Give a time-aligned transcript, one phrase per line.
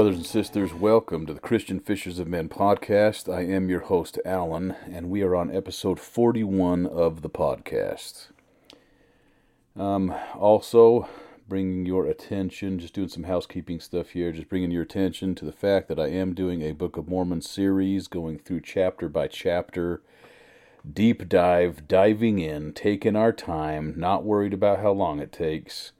[0.00, 3.30] Brothers and sisters, welcome to the Christian Fishers of Men podcast.
[3.30, 8.28] I am your host, Alan, and we are on episode 41 of the podcast.
[9.76, 11.06] Um, also,
[11.46, 15.52] bringing your attention, just doing some housekeeping stuff here, just bringing your attention to the
[15.52, 20.00] fact that I am doing a Book of Mormon series, going through chapter by chapter,
[20.90, 25.92] deep dive, diving in, taking our time, not worried about how long it takes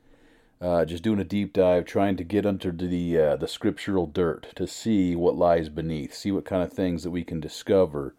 [0.60, 4.48] uh, just doing a deep dive, trying to get under the uh, the scriptural dirt
[4.56, 8.14] to see what lies beneath, see what kind of things that we can discover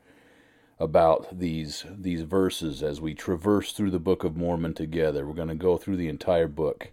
[0.80, 5.26] about these these verses as we traverse through the Book of Mormon together.
[5.26, 6.92] We're going to go through the entire book,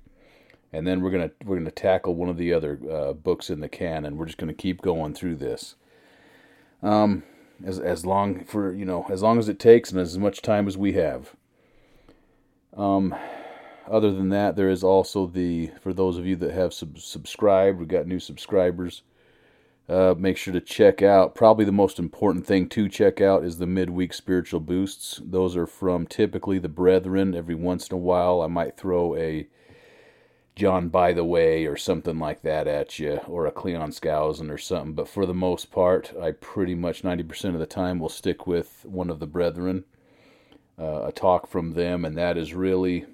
[0.72, 3.68] and then we're to we're to tackle one of the other uh, books in the
[3.68, 4.16] canon.
[4.18, 5.76] We're just going to keep going through this.
[6.82, 7.24] Um,
[7.64, 10.66] as as long for you know as long as it takes and as much time
[10.66, 11.34] as we have.
[12.76, 13.14] Um
[13.90, 17.78] other than that, there is also the for those of you that have sub- subscribed,
[17.78, 19.02] we've got new subscribers.
[19.88, 21.34] Uh, make sure to check out.
[21.34, 25.18] Probably the most important thing to check out is the midweek spiritual boosts.
[25.24, 27.34] Those are from typically the brethren.
[27.34, 29.48] Every once in a while, I might throw a
[30.54, 34.92] John Bytheway or something like that at you, or a Cleon Skousen or something.
[34.92, 38.84] But for the most part, I pretty much 90% of the time will stick with
[38.84, 39.84] one of the brethren,
[40.78, 43.06] uh, a talk from them, and that is really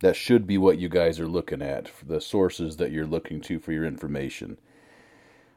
[0.00, 3.58] that should be what you guys are looking at, the sources that you're looking to
[3.58, 4.58] for your information.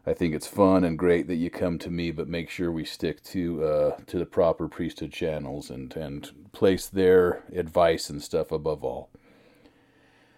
[0.05, 2.85] I think it's fun and great that you come to me, but make sure we
[2.85, 8.51] stick to uh, to the proper priesthood channels and and place their advice and stuff
[8.51, 9.09] above all.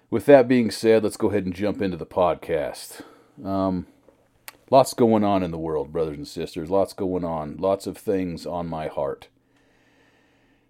[0.10, 3.02] With that being said, let's go ahead and jump into the podcast.
[3.44, 3.88] Um,
[4.70, 6.70] lots going on in the world, brothers and sisters.
[6.70, 7.58] Lots going on.
[7.58, 9.30] Lots of things on my heart.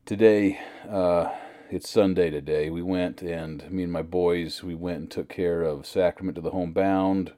[0.05, 1.29] Today, uh,
[1.73, 2.69] it's Sunday today.
[2.69, 6.41] We went and me and my boys we went and took care of Sacrament to
[6.41, 7.33] the Homebound.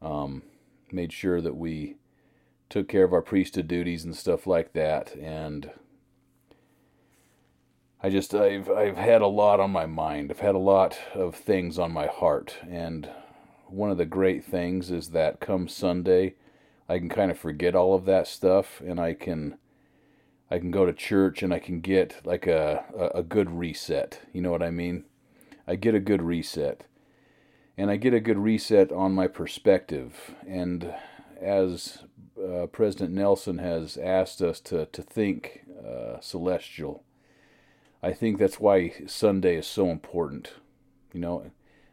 [0.00, 0.42] Um,
[0.90, 1.96] made sure that we
[2.70, 5.14] took care of our priesthood duties and stuff like that.
[5.16, 5.70] And
[8.02, 10.30] I just I've I've had a lot on my mind.
[10.30, 12.56] I've had a lot of things on my heart.
[12.66, 13.10] And
[13.66, 16.36] one of the great things is that come Sunday,
[16.88, 19.58] I can kind of forget all of that stuff and I can
[20.50, 22.84] I can go to church and I can get like a,
[23.14, 24.20] a, good reset.
[24.32, 25.04] You know what I mean?
[25.66, 26.84] I get a good reset.
[27.76, 30.34] And I get a good reset on my perspective.
[30.46, 30.94] And
[31.40, 32.04] as
[32.42, 37.02] uh, President Nelson has asked us to, to think uh, celestial,
[38.02, 40.54] I think that's why Sunday is so important.
[41.12, 41.50] You know,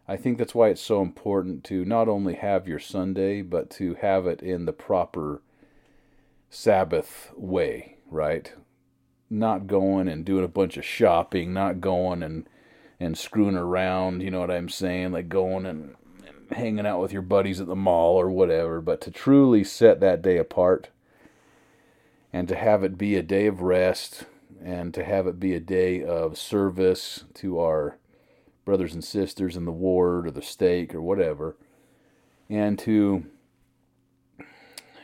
[0.08, 3.96] I think that's why it's so important to not only have your Sunday, but to
[3.96, 5.42] have it in the proper
[6.50, 8.54] Sabbath way right?
[9.30, 12.48] Not going and doing a bunch of shopping, not going and
[13.00, 15.12] and screwing around, you know what I'm saying?
[15.12, 19.02] Like going and, and hanging out with your buddies at the mall or whatever, but
[19.02, 20.90] to truly set that day apart
[22.32, 24.26] and to have it be a day of rest
[24.64, 27.98] and to have it be a day of service to our
[28.64, 31.58] brothers and sisters in the ward or the stake or whatever
[32.50, 33.26] and to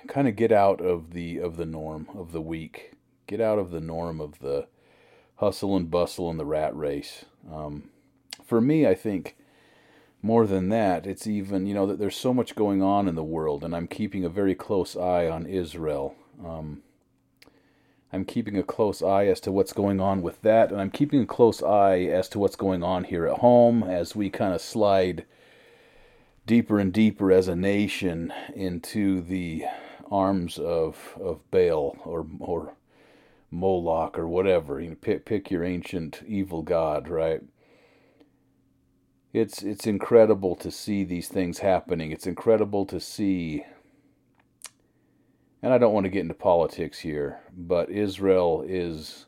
[0.08, 2.89] kind of get out of the of the norm of the week
[3.30, 4.68] get out of the norm of the
[5.36, 7.26] hustle and bustle and the rat race.
[7.50, 7.90] Um,
[8.44, 9.38] for me, I think
[10.22, 13.24] more than that, it's even, you know, that there's so much going on in the
[13.24, 16.16] world, and I'm keeping a very close eye on Israel.
[16.44, 16.82] Um,
[18.12, 21.22] I'm keeping a close eye as to what's going on with that, and I'm keeping
[21.22, 24.62] a close eye as to what's going on here at home as we kind of
[24.62, 25.26] slide
[26.48, 29.66] deeper and deeper as a nation into the
[30.10, 32.74] arms of of Baal or or
[33.52, 34.80] Moloch or whatever.
[34.80, 37.42] You know, pick pick your ancient evil god, right?
[39.34, 42.12] It's it's incredible to see these things happening.
[42.12, 43.64] It's incredible to see
[45.62, 49.26] and I don't want to get into politics here, but Israel is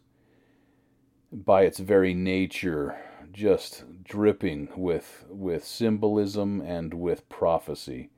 [1.31, 2.97] by its very nature
[3.33, 8.09] just dripping with with symbolism and with prophecy.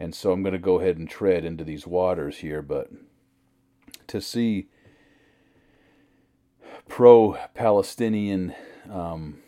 [0.00, 2.90] And so I'm going to go ahead and tread into these waters here, but
[4.06, 4.68] to see
[6.88, 8.54] pro Palestinian
[8.90, 9.38] um,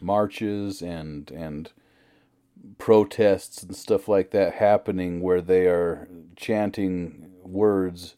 [0.00, 1.72] marches and and
[2.78, 8.16] protests and stuff like that happening where they are chanting words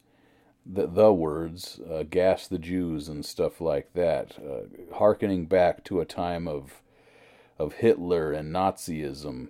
[0.65, 6.01] the, the words uh, gas the Jews and stuff like that uh, harkening back to
[6.01, 6.83] a time of
[7.59, 9.49] of Hitler and Nazism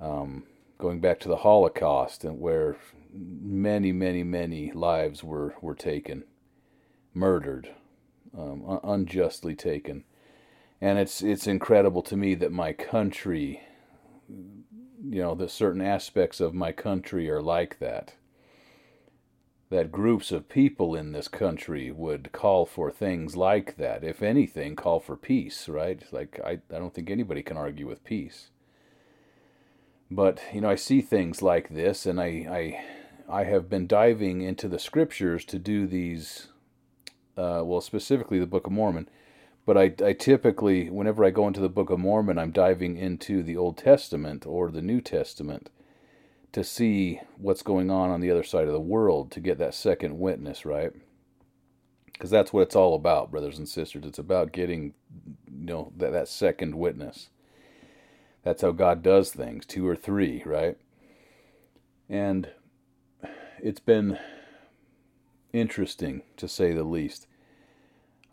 [0.00, 0.44] um,
[0.78, 2.76] going back to the Holocaust and where
[3.12, 6.24] many many many lives were were taken
[7.14, 7.70] murdered,
[8.36, 10.04] um, unjustly taken.
[10.80, 13.62] And it's it's incredible to me that my country
[15.08, 18.14] you know, that certain aspects of my country are like that.
[19.70, 24.02] That groups of people in this country would call for things like that.
[24.02, 26.02] If anything, call for peace, right?
[26.12, 28.48] Like, I, I don't think anybody can argue with peace.
[30.10, 32.26] But, you know, I see things like this, and I,
[33.28, 36.48] I, I have been diving into the scriptures to do these,
[37.40, 39.08] uh, well, specifically the Book of Mormon
[39.66, 43.42] but I, I typically, whenever I go into the Book of Mormon, I'm diving into
[43.42, 45.70] the Old Testament or the New Testament
[46.52, 49.74] to see what's going on on the other side of the world to get that
[49.74, 50.92] second witness, right?
[52.06, 54.04] Because that's what it's all about, brothers and sisters.
[54.04, 54.94] It's about getting,
[55.46, 57.28] you know, that, that second witness.
[58.42, 60.78] That's how God does things, two or three, right?
[62.08, 62.48] And
[63.62, 64.18] it's been
[65.52, 67.28] interesting, to say the least.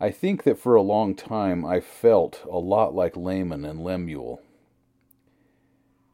[0.00, 4.40] I think that for a long time I felt a lot like Laman and Lemuel.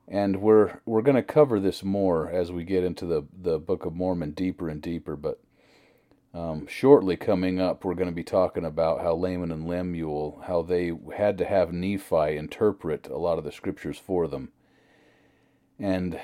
[0.09, 3.85] And we're we're going to cover this more as we get into the, the Book
[3.85, 5.41] of Mormon deeper and deeper, but
[6.35, 10.63] um, shortly coming up, we're going to be talking about how Laman and Lemuel, how
[10.63, 14.51] they had to have Nephi interpret a lot of the scriptures for them.
[15.79, 16.21] And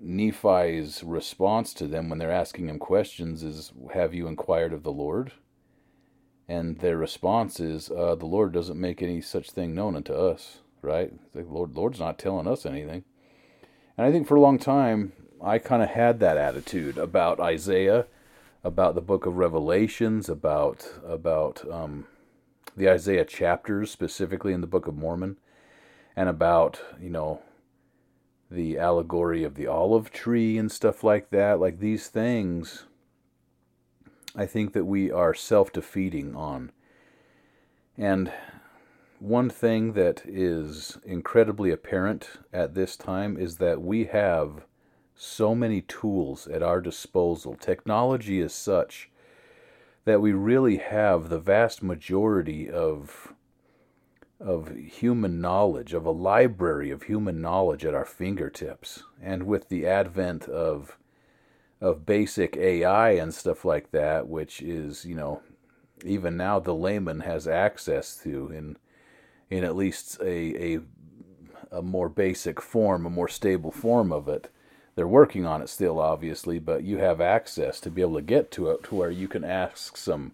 [0.00, 4.92] Nephi's response to them when they're asking him questions is, Have you inquired of the
[4.92, 5.32] Lord?
[6.48, 10.60] And their response is, uh, "The Lord doesn't make any such thing known unto us."
[10.82, 11.12] Right?
[11.32, 13.04] The Lord, Lord's not telling us anything.
[13.96, 15.12] And I think for a long time,
[15.42, 18.06] I kind of had that attitude about Isaiah,
[18.62, 22.06] about the Book of Revelations, about about um,
[22.76, 25.36] the Isaiah chapters specifically in the Book of Mormon,
[26.16, 27.42] and about you know
[28.50, 31.60] the allegory of the olive tree and stuff like that.
[31.60, 32.86] Like these things
[34.36, 36.72] I think that we are self defeating on.
[37.96, 38.32] And
[39.20, 44.66] one thing that is incredibly apparent at this time is that we have
[45.14, 47.54] so many tools at our disposal.
[47.54, 49.10] Technology is such
[50.04, 53.32] that we really have the vast majority of
[54.40, 59.04] of human knowledge, of a library of human knowledge at our fingertips.
[59.22, 60.98] And with the advent of
[61.80, 65.42] of basic AI and stuff like that, which is, you know,
[66.04, 68.76] even now the layman has access to in
[69.50, 70.80] in at least a a
[71.70, 74.50] a more basic form, a more stable form of it.
[74.94, 78.50] They're working on it still, obviously, but you have access to be able to get
[78.52, 80.32] to it to where you can ask some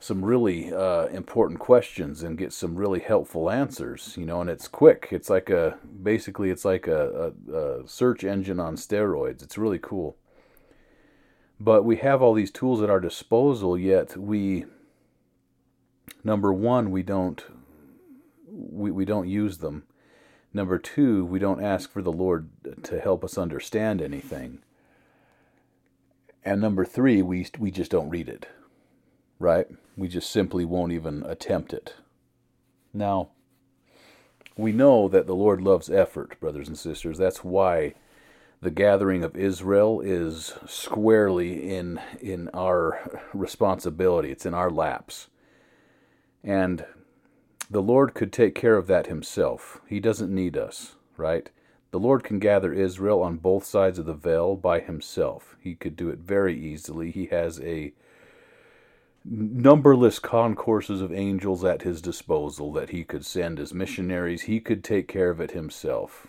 [0.00, 4.16] some really uh, important questions and get some really helpful answers.
[4.16, 5.08] You know, and it's quick.
[5.12, 9.42] It's like a basically it's like a, a, a search engine on steroids.
[9.42, 10.16] It's really cool.
[11.60, 14.64] But we have all these tools at our disposal, yet we,
[16.22, 17.44] number one, we don't,
[18.46, 19.84] we, we don't use them.
[20.54, 22.48] Number two, we don't ask for the Lord
[22.84, 24.60] to help us understand anything.
[26.44, 28.46] And number three, we, we just don't read it,
[29.38, 29.66] right?
[29.96, 31.94] We just simply won't even attempt it.
[32.94, 33.30] Now,
[34.56, 37.18] we know that the Lord loves effort, brothers and sisters.
[37.18, 37.94] That's why
[38.60, 44.30] the gathering of Israel is squarely in in our responsibility.
[44.30, 45.28] It's in our laps.
[46.42, 46.84] And
[47.70, 49.80] the Lord could take care of that himself.
[49.86, 51.50] He doesn't need us, right?
[51.90, 55.56] The Lord can gather Israel on both sides of the veil by himself.
[55.60, 57.10] He could do it very easily.
[57.10, 57.92] He has a
[59.24, 64.42] numberless concourses of angels at his disposal that he could send as missionaries.
[64.42, 66.28] He could take care of it himself.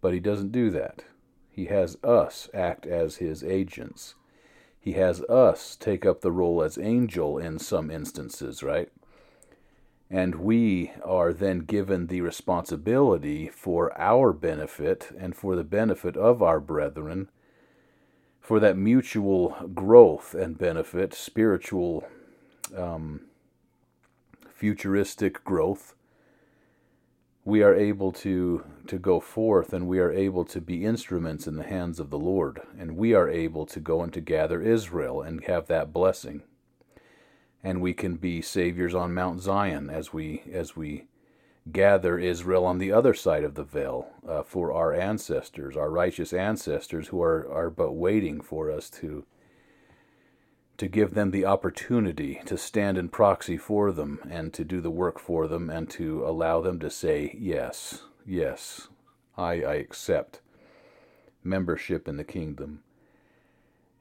[0.00, 1.04] But he doesn't do that.
[1.52, 4.14] He has us act as his agents.
[4.80, 8.88] He has us take up the role as angel in some instances, right?
[10.10, 16.42] And we are then given the responsibility for our benefit and for the benefit of
[16.42, 17.30] our brethren,
[18.40, 22.08] for that mutual growth and benefit, spiritual,
[22.76, 23.20] um,
[24.50, 25.94] futuristic growth
[27.44, 31.56] we are able to to go forth and we are able to be instruments in
[31.56, 32.60] the hands of the Lord.
[32.78, 36.42] And we are able to go and to gather Israel and have that blessing.
[37.62, 41.06] And we can be saviors on Mount Zion as we as we
[41.70, 46.32] gather Israel on the other side of the veil uh, for our ancestors our righteous
[46.32, 49.24] ancestors who are are but waiting for us to
[50.82, 54.90] to give them the opportunity to stand in proxy for them and to do the
[54.90, 58.88] work for them and to allow them to say, Yes, yes,
[59.38, 60.40] I, I accept
[61.44, 62.82] membership in the kingdom.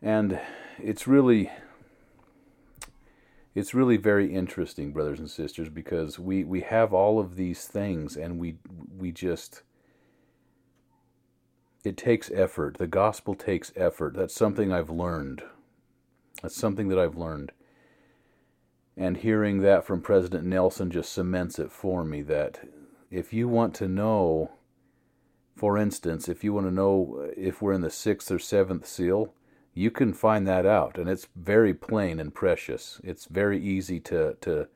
[0.02, 0.42] And
[0.80, 1.52] it's really
[3.54, 8.18] it's really very interesting, brothers and sisters, because we, we have all of these things
[8.18, 8.56] and we
[8.98, 9.62] we just
[11.84, 12.80] it takes effort.
[12.80, 14.16] The gospel takes effort.
[14.16, 15.44] That's something I've learned.
[16.42, 17.52] That's something that I've learned.
[18.98, 22.68] And hearing that from President Nelson just cements it for me that
[23.10, 24.52] if you want to know,
[25.56, 29.34] for instance, if you want to know if we're in the sixth or seventh seal,
[29.74, 30.98] you can find that out.
[30.98, 33.00] And it's very plain and precious.
[33.04, 34.68] It's very easy to, to,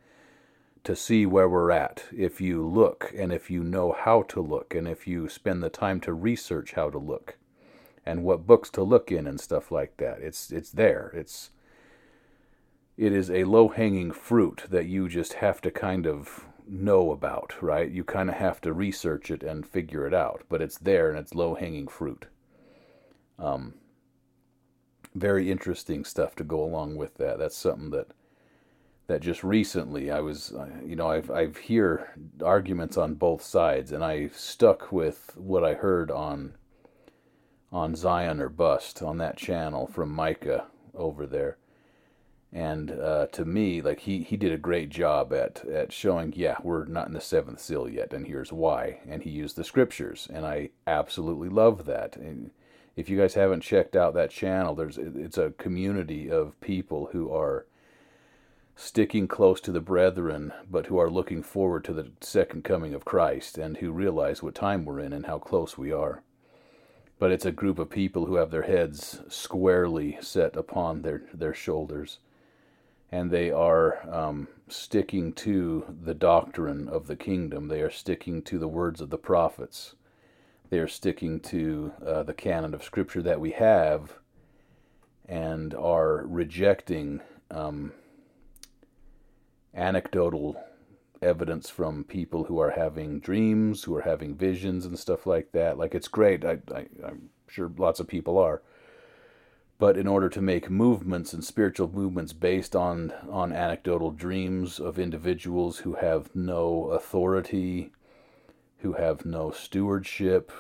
[0.84, 4.74] to see where we're at if you look and if you know how to look
[4.74, 7.38] and if you spend the time to research how to look
[8.06, 10.20] and what books to look in and stuff like that.
[10.22, 11.12] It's it's there.
[11.16, 11.50] It's
[12.98, 17.92] it is a low-hanging fruit that you just have to kind of know about, right?
[17.92, 21.20] You kind of have to research it and figure it out, but it's there and
[21.20, 22.26] it's low-hanging fruit.
[23.38, 23.76] Um
[25.16, 27.40] very interesting stuff to go along with that.
[27.40, 28.08] That's something that
[29.08, 33.92] that just recently I was, uh, you know, I've I've hear arguments on both sides,
[33.92, 36.56] and I stuck with what I heard on
[37.72, 41.58] on Zion or Bust on that channel from Micah over there.
[42.56, 46.56] And uh, to me, like he, he did a great job at, at showing, yeah,
[46.64, 49.02] we're not in the seventh seal yet, and here's why.
[49.06, 52.16] And he used the scriptures, and I absolutely love that.
[52.16, 52.52] And
[52.96, 57.30] if you guys haven't checked out that channel, there's it's a community of people who
[57.30, 57.66] are
[58.78, 63.04] sticking close to the brethren, but who are looking forward to the second coming of
[63.04, 66.24] Christ and who realize what time we're in and how close we are.
[67.20, 71.54] But it's a group of people who have their heads squarely set upon their, their
[71.54, 72.20] shoulders,
[73.12, 77.68] and they are um, sticking to the doctrine of the kingdom.
[77.68, 79.96] They are sticking to the words of the prophets.
[80.70, 84.14] They are sticking to uh, the canon of Scripture that we have
[85.28, 87.22] and are rejecting.
[87.52, 87.94] Um,
[89.76, 90.62] anecdotal
[91.22, 95.78] evidence from people who are having dreams, who are having visions and stuff like that.
[95.78, 96.46] Like it's great.
[96.46, 98.62] I, I, I'm sure lots of people are.
[99.78, 104.98] But in order to make movements and spiritual movements based on on anecdotal dreams of
[104.98, 107.92] individuals who have no authority,
[108.78, 110.52] who have no stewardship,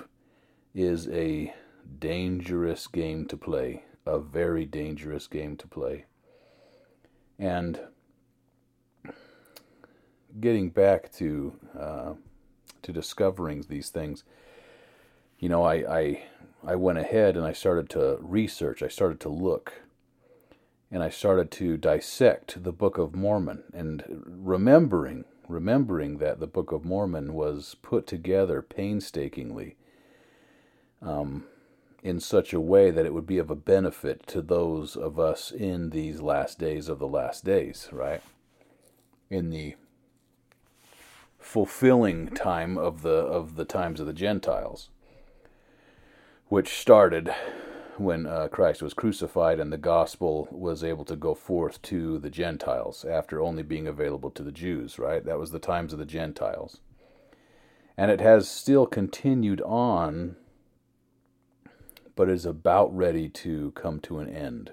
[0.73, 1.53] is a
[1.99, 3.85] dangerous game to play.
[4.05, 6.05] A very dangerous game to play.
[7.39, 7.79] And
[10.39, 12.13] getting back to uh,
[12.81, 14.23] to discovering these things,
[15.39, 16.23] you know, I, I
[16.65, 18.81] I went ahead and I started to research.
[18.81, 19.83] I started to look,
[20.91, 26.71] and I started to dissect the Book of Mormon, and remembering remembering that the Book
[26.71, 29.75] of Mormon was put together painstakingly.
[31.03, 31.45] Um,
[32.05, 35.49] in such a way that it would be of a benefit to those of us
[35.49, 38.21] in these last days of the last days, right?
[39.31, 39.75] In the
[41.39, 44.89] fulfilling time of the of the times of the Gentiles,
[46.47, 47.33] which started
[47.97, 52.29] when uh, Christ was crucified and the gospel was able to go forth to the
[52.29, 54.99] Gentiles after only being available to the Jews.
[54.99, 56.79] Right, that was the times of the Gentiles,
[57.97, 60.35] and it has still continued on,
[62.15, 64.71] but is about ready to come to an end.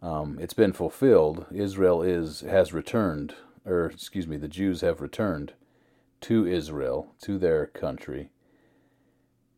[0.00, 1.46] Um, it's been fulfilled.
[1.52, 5.54] Israel is has returned, or excuse me, the Jews have returned
[6.20, 8.30] to Israel, to their country.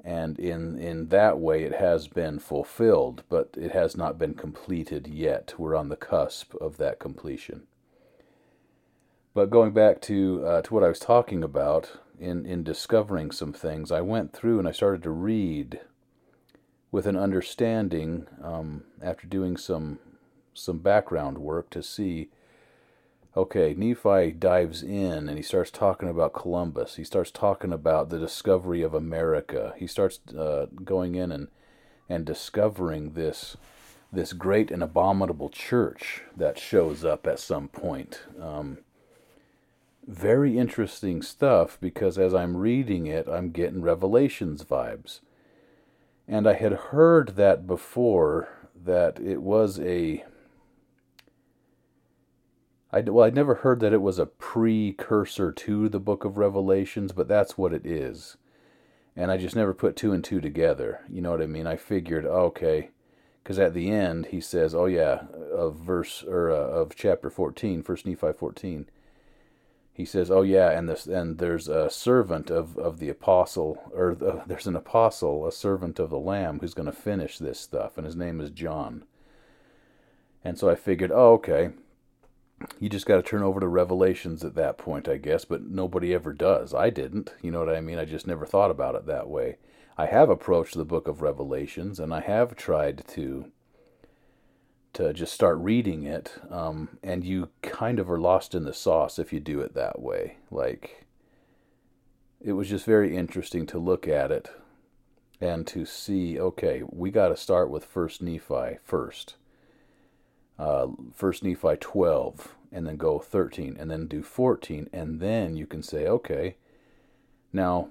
[0.03, 5.07] And in, in that way, it has been fulfilled, but it has not been completed
[5.07, 5.55] yet.
[5.59, 7.67] We're on the cusp of that completion.
[9.35, 13.53] But going back to uh, to what I was talking about in in discovering some
[13.53, 15.81] things, I went through and I started to read
[16.91, 20.01] with an understanding um, after doing some
[20.53, 22.31] some background work to see
[23.37, 26.97] okay, Nephi dives in and he starts talking about Columbus.
[26.97, 29.75] He starts talking about the discovery of America.
[29.77, 31.49] He starts uh, going in and
[32.09, 33.57] and discovering this
[34.13, 38.23] this great and abominable church that shows up at some point.
[38.41, 38.79] Um,
[40.05, 45.21] very interesting stuff because as I'm reading it, I'm getting Revelations vibes.
[46.27, 48.49] And I had heard that before
[48.85, 50.25] that it was a
[52.93, 57.13] I well, I'd never heard that it was a precursor to the Book of Revelations,
[57.13, 58.37] but that's what it is.
[59.15, 61.05] And I just never put two and two together.
[61.09, 61.67] You know what I mean?
[61.67, 62.91] I figured, okay,
[63.43, 67.83] because at the end he says, "Oh yeah," of verse or uh, of chapter fourteen,
[67.83, 68.87] First Nephi fourteen.
[69.93, 74.17] He says, "Oh yeah," and this and there's a servant of of the apostle, or
[74.17, 77.97] the, there's an apostle, a servant of the Lamb, who's going to finish this stuff,
[77.97, 79.05] and his name is John.
[80.43, 81.71] And so I figured, oh okay
[82.79, 86.13] you just got to turn over to Revelations at that point, I guess, but nobody
[86.15, 86.75] ever does.
[86.75, 87.33] I didn't.
[87.43, 87.99] You know what I mean?
[87.99, 89.57] I just never thought about it that way.
[89.97, 93.51] I have approached the book of Revelations and I have tried to
[94.93, 99.21] to just start reading it, um, and you kind of are lost in the sauce
[99.21, 100.39] if you do it that way.
[100.51, 101.07] Like,
[102.41, 104.51] it was just very interesting to look at it
[105.41, 106.41] and to see.
[106.41, 109.37] Okay, we got to start with First Nephi first.
[110.61, 115.67] Uh, First Nephi twelve, and then go thirteen, and then do fourteen, and then you
[115.67, 116.57] can say, okay,
[117.51, 117.89] now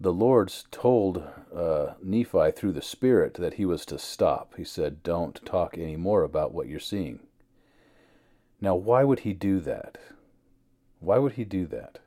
[0.00, 1.24] the Lord's told
[1.54, 4.54] uh, Nephi through the Spirit that he was to stop.
[4.56, 7.20] He said, Don't talk any more about what you're seeing.
[8.60, 9.98] Now, why would he do that?
[11.00, 11.98] Why would he do that?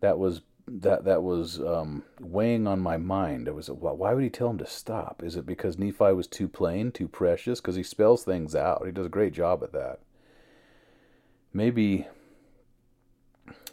[0.00, 0.40] That was
[0.80, 3.46] that that was um, weighing on my mind.
[3.46, 5.22] It was why would he tell him to stop?
[5.22, 7.60] Is it because Nephi was too plain, too precious?
[7.60, 8.86] Because he spells things out.
[8.86, 10.00] He does a great job at that.
[11.52, 12.06] Maybe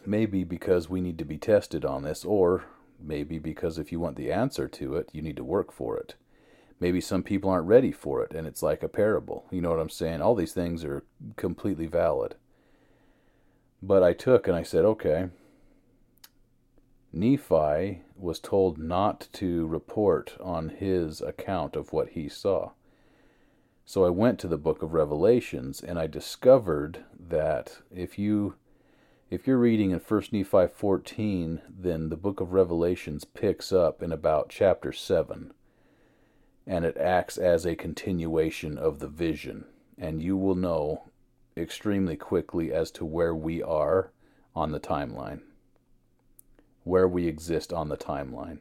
[0.04, 2.64] maybe because we need to be tested on this, or
[2.98, 6.14] maybe because if you want the answer to it, you need to work for it.
[6.78, 9.46] Maybe some people aren't ready for it, and it's like a parable.
[9.50, 10.20] You know what I'm saying?
[10.20, 11.04] All these things are
[11.36, 12.36] completely valid.
[13.82, 15.28] But I took and I said, okay,
[17.12, 22.70] Nephi was told not to report on his account of what he saw.
[23.84, 28.54] So I went to the book of Revelations and I discovered that if you
[29.30, 34.10] if you're reading in 1 Nephi 14, then the book of Revelations picks up in
[34.10, 35.52] about chapter 7,
[36.66, 39.66] and it acts as a continuation of the vision.
[39.96, 41.10] And you will know
[41.56, 44.10] extremely quickly as to where we are
[44.56, 45.42] on the timeline,
[46.90, 48.58] where we exist on the timeline.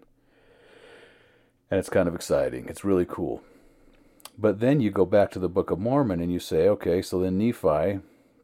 [1.71, 2.67] And it's kind of exciting.
[2.67, 3.41] It's really cool.
[4.37, 7.19] But then you go back to the Book of Mormon and you say, okay, so
[7.19, 7.99] then Nephi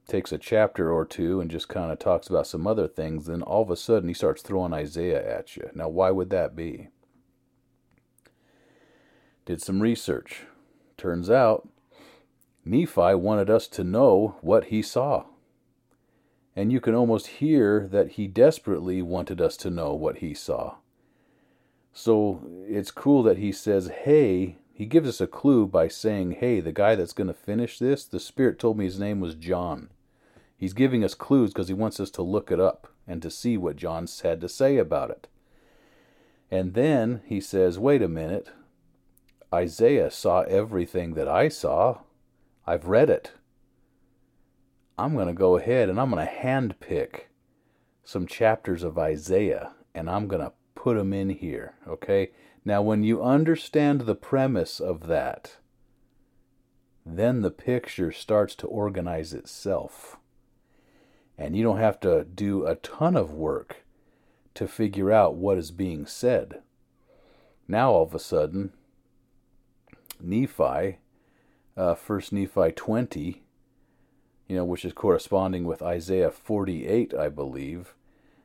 [0.07, 3.41] takes a chapter or two and just kind of talks about some other things, then
[3.41, 5.69] all of a sudden he starts throwing Isaiah at you.
[5.73, 6.89] Now, why would that be?
[9.45, 10.43] Did some research.
[10.97, 11.69] Turns out
[12.65, 15.25] Nephi wanted us to know what he saw.
[16.55, 20.75] And you can almost hear that he desperately wanted us to know what he saw.
[21.91, 26.59] So it's cool that he says, Hey, he gives us a clue by saying, Hey,
[26.59, 29.89] the guy that's going to finish this, the Spirit told me his name was John.
[30.57, 33.57] He's giving us clues because he wants us to look it up and to see
[33.57, 35.27] what John had to say about it.
[36.51, 38.49] And then he says, Wait a minute.
[39.53, 41.99] Isaiah saw everything that I saw.
[42.67, 43.31] I've read it.
[44.97, 47.23] I'm going to go ahead and I'm going to handpick
[48.03, 51.75] some chapters of Isaiah and I'm going to put them in here.
[51.88, 52.31] Okay?
[52.63, 55.58] Now, when you understand the premise of that,
[57.05, 60.17] then the picture starts to organize itself.
[61.38, 63.86] And you don't have to do a ton of work
[64.55, 66.62] to figure out what is being said.
[67.67, 68.71] Now, all of a sudden,
[70.19, 70.97] Nephi,
[71.75, 73.44] uh, First Nephi 20,
[74.47, 77.95] you know, which is corresponding with Isaiah 48, I believe.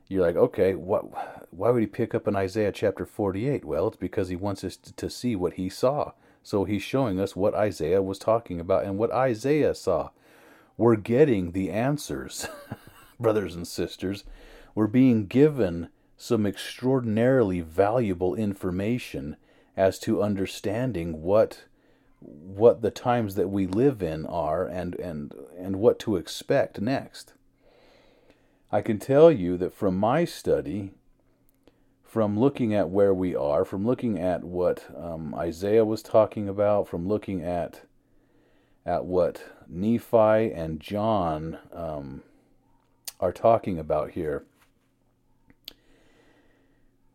[0.09, 1.49] You're like, okay, what?
[1.53, 3.65] Why would he pick up in Isaiah chapter 48?
[3.65, 6.13] Well, it's because he wants us to see what he saw.
[6.43, 10.11] So he's showing us what Isaiah was talking about and what Isaiah saw
[10.81, 12.49] we're getting the answers,
[13.21, 14.25] brothers and sisters.
[14.75, 19.37] We're being given some extraordinarily valuable information
[19.77, 21.65] as to understanding what
[22.21, 27.33] what the times that we live in are and and and what to expect next.
[28.71, 30.93] I can tell you that from my study,
[32.05, 36.87] from looking at where we are, from looking at what um, Isaiah was talking about,
[36.87, 37.83] from looking at
[38.87, 42.23] at what Nephi and John um,
[43.19, 44.45] are talking about here,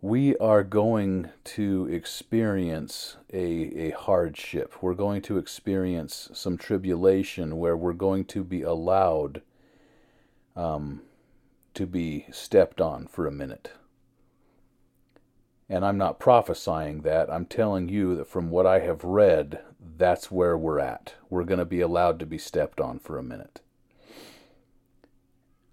[0.06, 4.76] we are going to experience a, a hardship.
[4.80, 9.42] We're going to experience some tribulation where we're going to be allowed
[10.56, 11.02] um,
[11.74, 13.72] to be stepped on for a minute.
[15.68, 17.34] And I'm not prophesying that.
[17.34, 19.60] I'm telling you that from what I have read,
[19.98, 21.16] that's where we're at.
[21.32, 23.62] We're going to be allowed to be stepped on for a minute.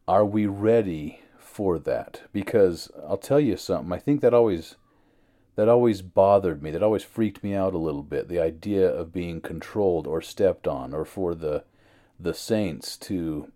[0.08, 1.21] Are we ready
[1.52, 2.22] for that?
[2.32, 4.76] Because I'll tell you something, I think that always
[5.54, 6.70] that always bothered me.
[6.70, 8.28] That always freaked me out a little bit.
[8.28, 11.64] The idea of being controlled or stepped on or for the
[12.18, 13.52] the saints to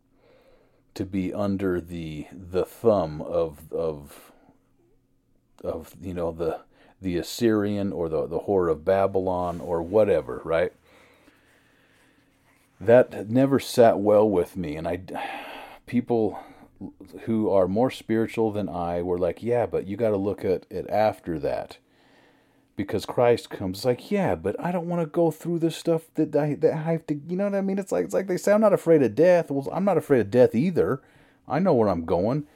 [0.94, 4.32] to be under the the thumb of of
[5.64, 6.60] of you know the
[7.00, 10.72] the Assyrian or the, the whore of Babylon or whatever, right?
[12.80, 14.76] That never sat well with me.
[14.76, 15.00] And I,
[15.86, 16.38] people,
[17.22, 20.66] who are more spiritual than I were like, yeah, but you got to look at
[20.70, 21.78] it after that.
[22.76, 26.36] Because Christ comes like, yeah, but I don't want to go through the stuff that
[26.36, 27.14] I that I have to.
[27.14, 27.78] You know what I mean?
[27.78, 29.50] It's like it's like they say I'm not afraid of death.
[29.50, 31.00] Well, I'm not afraid of death either.
[31.48, 32.46] I know where I'm going,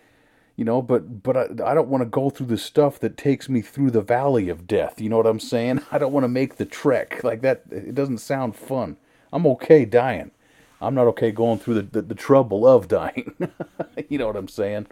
[0.57, 0.83] you know.
[0.83, 3.93] But but I, I don't want to go through the stuff that takes me through
[3.93, 5.01] the valley of death.
[5.01, 5.81] You know what I'm saying?
[5.91, 7.63] I don't want to make the trek like that.
[7.71, 8.99] It doesn't sound fun.
[9.33, 10.33] I'm okay dying.
[10.81, 13.35] I'm not okay going through the, the, the trouble of dying.
[14.09, 14.87] you know what I'm saying?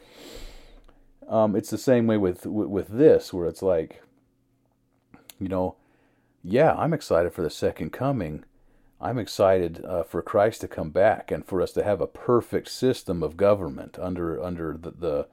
[1.28, 4.02] Um, it's the same way with, with, with this, where it's like,
[5.38, 5.76] you know,
[6.42, 8.44] yeah, I'm excited for the second coming.
[9.00, 12.68] I'm excited uh, for Christ to come back and for us to have a perfect
[12.68, 15.26] system of government under under the the,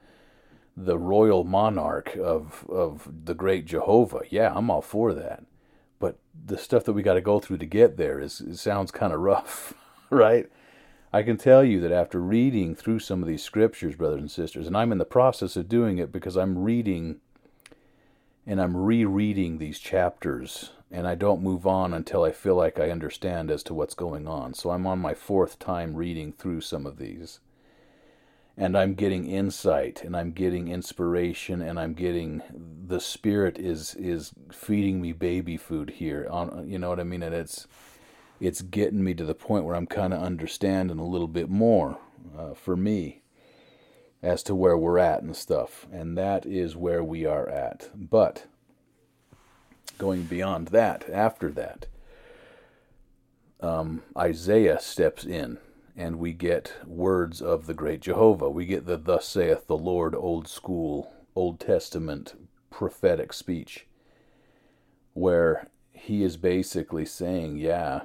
[0.76, 4.22] the royal monarch of of the great Jehovah.
[4.30, 5.44] Yeah, I'm all for that.
[5.98, 9.12] But the stuff that we got to go through to get there is sounds kind
[9.12, 9.74] of rough.
[10.10, 10.50] right?
[11.12, 14.66] I can tell you that after reading through some of these scriptures, brothers and sisters,
[14.66, 17.20] and I'm in the process of doing it because I'm reading
[18.46, 22.90] and I'm rereading these chapters, and I don't move on until I feel like I
[22.90, 24.54] understand as to what's going on.
[24.54, 27.40] So I'm on my fourth time reading through some of these.
[28.56, 32.40] And I'm getting insight and I'm getting inspiration and I'm getting
[32.86, 37.22] the spirit is is feeding me baby food here on you know what I mean
[37.22, 37.66] and it's
[38.40, 41.98] it's getting me to the point where I'm kind of understanding a little bit more
[42.36, 43.22] uh, for me
[44.22, 45.86] as to where we're at and stuff.
[45.92, 47.90] And that is where we are at.
[47.94, 48.46] But
[49.98, 51.86] going beyond that, after that,
[53.60, 55.58] um, Isaiah steps in
[55.96, 58.50] and we get words of the great Jehovah.
[58.50, 62.34] We get the Thus saith the Lord old school, Old Testament
[62.70, 63.86] prophetic speech
[65.16, 68.02] where he is basically saying, Yeah,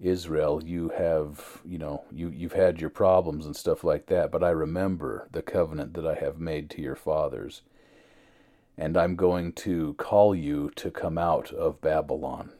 [0.00, 4.42] Israel, you have, you know, you, you've had your problems and stuff like that, but
[4.42, 7.62] I remember the covenant that I have made to your fathers.
[8.76, 12.50] And I'm going to call you to come out of Babylon.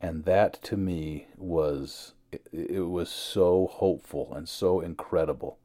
[0.00, 5.58] And that to me was, it, it was so hopeful and so incredible.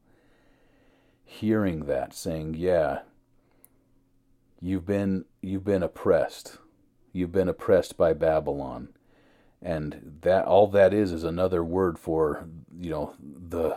[1.24, 3.00] Hearing that, saying, yeah,
[4.60, 6.58] you've been, you've been oppressed.
[7.12, 8.90] You've been oppressed by Babylon
[9.66, 12.46] and that all that is is another word for
[12.80, 13.76] you know the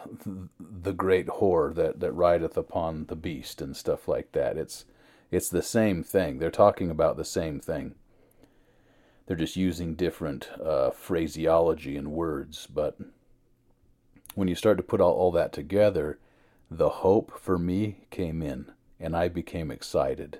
[0.59, 4.55] the great whore that that rideth upon the beast and stuff like that.
[4.55, 4.85] It's
[5.31, 6.37] it's the same thing.
[6.37, 7.95] They're talking about the same thing.
[9.25, 12.67] They're just using different uh, phraseology and words.
[12.67, 12.97] But
[14.35, 16.19] when you start to put all, all that together
[16.69, 20.39] the hope for me came in and i became excited.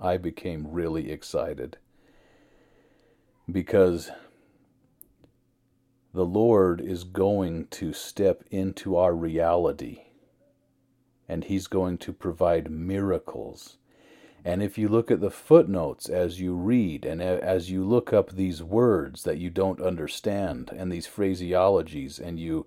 [0.00, 1.78] I became really excited.
[3.50, 4.10] Because
[6.14, 10.02] the Lord is going to step into our reality
[11.28, 13.78] and He's going to provide miracles.
[14.44, 18.30] And if you look at the footnotes as you read and as you look up
[18.30, 22.66] these words that you don't understand and these phraseologies and you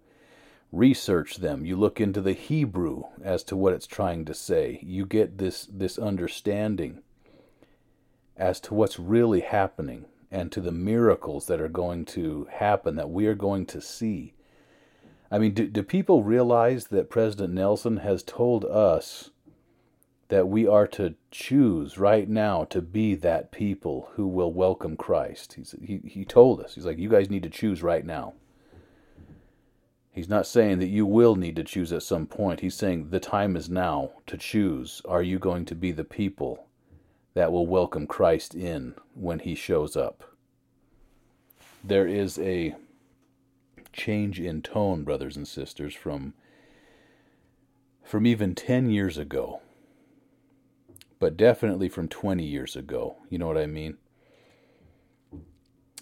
[0.73, 5.05] research them, you look into the Hebrew as to what it's trying to say, you
[5.05, 7.01] get this, this understanding
[8.35, 13.09] as to what's really happening and to the miracles that are going to happen, that
[13.09, 14.33] we are going to see.
[15.31, 19.31] I mean, do, do people realize that President Nelson has told us
[20.29, 25.53] that we are to choose right now to be that people who will welcome Christ?
[25.53, 28.33] He's, he, he told us, he's like, you guys need to choose right now.
[30.11, 32.61] He's not saying that you will need to choose at some point.
[32.61, 35.01] He's saying the time is now to choose.
[35.07, 36.66] Are you going to be the people
[37.37, 40.23] that will welcome Christ in when he shows up.
[41.83, 42.73] There is a
[43.93, 46.33] change in tone, brothers and sisters, from
[48.03, 49.61] from even 10 years ago,
[51.19, 53.17] but definitely from 20 years ago.
[53.29, 53.97] You know what I mean?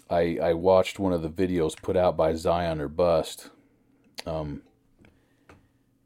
[0.08, 3.50] I I watched one of the videos put out by Zion or Bust,
[4.24, 4.62] um,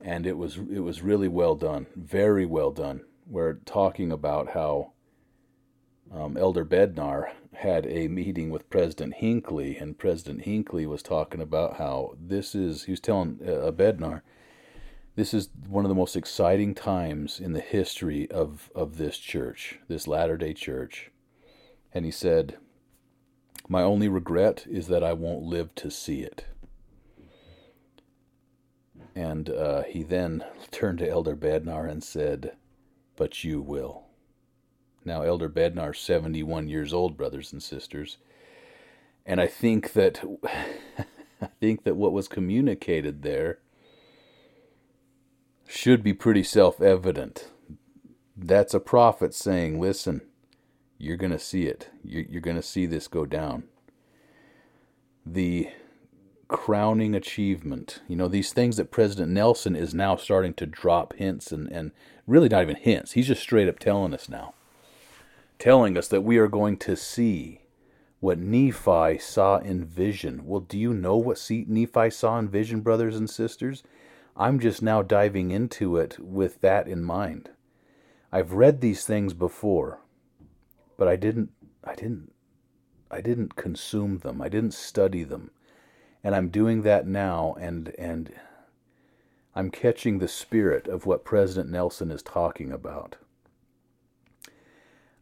[0.00, 3.02] and it was it was really well done, very well done.
[3.28, 4.94] We're talking about how
[6.12, 11.76] um, Elder Bednar had a meeting with President Hinckley, and President Hinckley was talking about
[11.76, 14.22] how this is, he was telling uh, Bednar,
[15.16, 19.78] this is one of the most exciting times in the history of, of this church,
[19.88, 21.10] this Latter day Church.
[21.92, 22.56] And he said,
[23.68, 26.46] My only regret is that I won't live to see it.
[29.14, 32.56] And uh, he then turned to Elder Bednar and said,
[33.16, 34.09] But you will.
[35.04, 38.18] Now, Elder Bednar, 71 years old, brothers and sisters.
[39.24, 40.22] And I think that
[41.42, 43.60] I think that what was communicated there
[45.66, 47.48] should be pretty self evident.
[48.36, 50.22] That's a prophet saying, listen,
[50.98, 51.90] you're going to see it.
[52.02, 53.64] You're, you're going to see this go down.
[55.24, 55.70] The
[56.48, 61.52] crowning achievement, you know, these things that President Nelson is now starting to drop hints
[61.52, 61.92] and, and
[62.26, 63.12] really not even hints.
[63.12, 64.54] He's just straight up telling us now.
[65.60, 67.60] Telling us that we are going to see
[68.18, 70.46] what Nephi saw in vision.
[70.46, 73.82] Well, do you know what Nephi saw in vision, brothers and sisters?
[74.34, 77.50] I'm just now diving into it with that in mind.
[78.32, 80.00] I've read these things before,
[80.96, 81.50] but I didn't
[81.84, 82.32] I didn't
[83.10, 84.40] I didn't consume them.
[84.40, 85.50] I didn't study them.
[86.24, 88.32] And I'm doing that now and and
[89.54, 93.16] I'm catching the spirit of what President Nelson is talking about.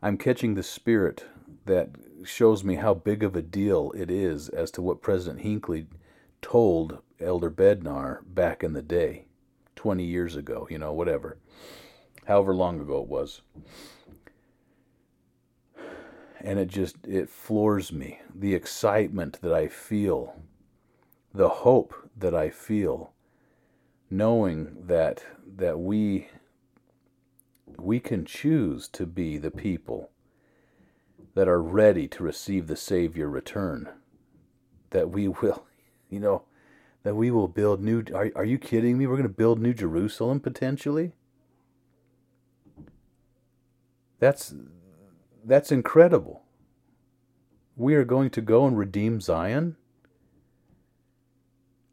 [0.00, 1.24] I'm catching the spirit
[1.66, 1.90] that
[2.24, 5.86] shows me how big of a deal it is as to what President Hinckley
[6.40, 9.26] told Elder Bednar back in the day,
[9.74, 11.38] 20 years ago, you know, whatever,
[12.26, 13.42] however long ago it was.
[16.40, 18.20] And it just, it floors me.
[18.32, 20.40] The excitement that I feel,
[21.34, 23.12] the hope that I feel,
[24.08, 25.24] knowing that,
[25.56, 26.28] that we,
[27.80, 30.10] we can choose to be the people
[31.34, 33.88] that are ready to receive the Savior return.
[34.90, 35.66] That we will,
[36.10, 36.42] you know,
[37.02, 38.04] that we will build new.
[38.14, 39.06] Are, are you kidding me?
[39.06, 41.12] We're going to build New Jerusalem potentially?
[44.18, 44.54] That's
[45.44, 46.42] that's incredible.
[47.76, 49.76] We are going to go and redeem Zion?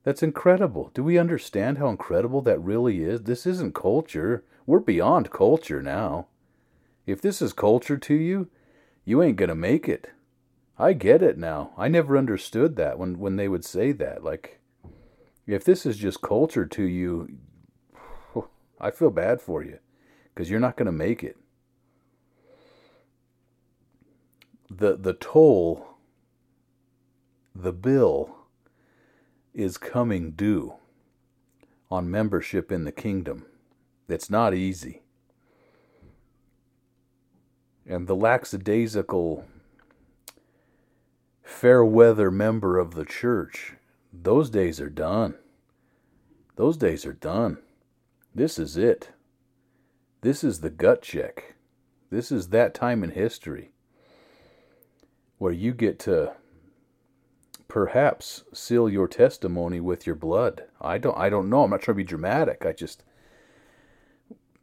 [0.06, 0.92] That's incredible.
[0.94, 3.24] Do we understand how incredible that really is?
[3.24, 4.44] This isn't culture.
[4.68, 6.28] We're beyond culture now.
[7.08, 8.48] If this is culture to you,
[9.04, 10.12] you ain't going to make it.
[10.78, 11.72] I get it now.
[11.76, 14.24] I never understood that when, when they would say that.
[14.24, 14.60] Like,
[15.48, 17.40] if this is just culture to you,
[18.80, 19.80] I feel bad for you
[20.34, 21.38] because you're not going to make it.
[24.70, 25.98] The, the toll,
[27.56, 28.45] the bill
[29.56, 30.76] is coming due
[31.90, 33.46] on membership in the kingdom.
[34.08, 35.02] It's not easy.
[37.88, 39.46] And the lackadaisical,
[41.42, 43.74] fair weather member of the church
[44.24, 45.36] those days are done.
[46.56, 47.58] Those days are done.
[48.34, 49.10] This is it.
[50.22, 51.56] This is the gut check.
[52.10, 53.72] This is that time in history
[55.38, 56.34] where you get to
[57.76, 60.64] perhaps seal your testimony with your blood.
[60.80, 61.64] I don't I don't know.
[61.64, 62.66] I'm not trying to be dramatic.
[62.66, 63.04] I just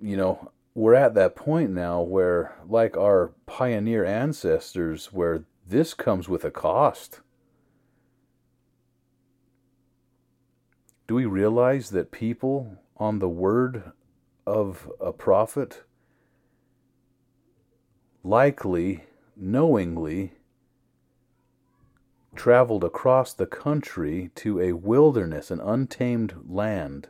[0.00, 6.26] you know, we're at that point now where like our pioneer ancestors where this comes
[6.26, 7.20] with a cost.
[11.06, 13.92] Do we realize that people on the word
[14.46, 15.82] of a prophet
[18.24, 19.04] likely,
[19.36, 20.32] knowingly,
[22.34, 27.08] traveled across the country to a wilderness, an untamed land,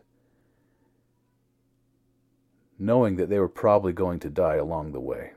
[2.79, 5.33] knowing that they were probably going to die along the way?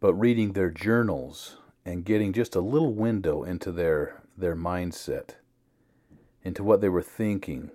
[0.00, 5.36] But reading their journals and getting just a little window into their their mindset,
[6.42, 7.70] into what they were thinking.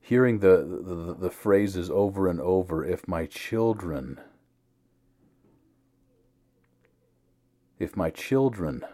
[0.00, 4.20] Hearing the, the, the phrases over and over, if my children,
[7.80, 8.84] if my children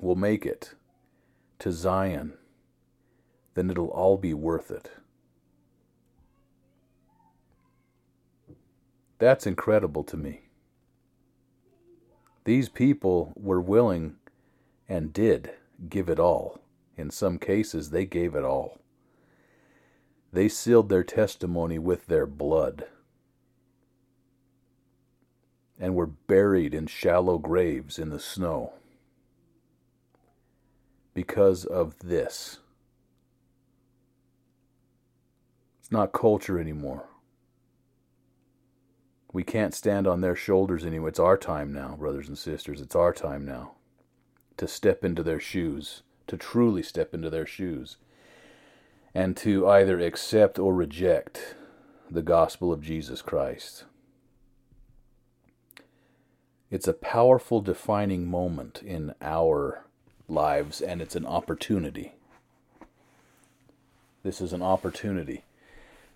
[0.00, 0.74] will make it
[1.60, 2.34] to Zion,
[3.54, 4.90] then it'll all be worth it.
[9.18, 10.42] That's incredible to me.
[12.44, 14.16] These people were willing
[14.88, 15.52] and did
[15.88, 16.60] give it all.
[16.96, 18.78] In some cases, they gave it all.
[20.32, 22.86] They sealed their testimony with their blood
[25.78, 28.72] and were buried in shallow graves in the snow
[31.14, 32.58] because of this.
[35.80, 37.04] It's not culture anymore.
[39.32, 41.10] We can't stand on their shoulders anymore.
[41.10, 42.80] It's our time now, brothers and sisters.
[42.80, 43.72] It's our time now
[44.56, 47.98] to step into their shoes, to truly step into their shoes,
[49.14, 51.54] and to either accept or reject
[52.10, 53.84] the gospel of Jesus Christ.
[56.70, 59.84] It's a powerful defining moment in our
[60.28, 62.14] lives, and it's an opportunity.
[64.22, 65.44] This is an opportunity.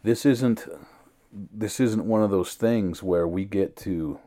[0.03, 0.67] This isn't
[1.33, 4.19] this isn't one of those things where we get to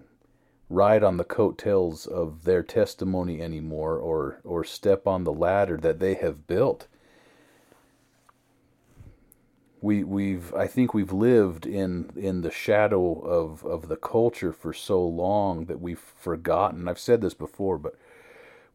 [0.70, 6.00] ride on the coattails of their testimony anymore or or step on the ladder that
[6.00, 6.88] they have built
[9.84, 14.74] we we've I think we've lived in in the shadow of of the culture for
[14.74, 17.96] so long that we've forgotten I've said this before but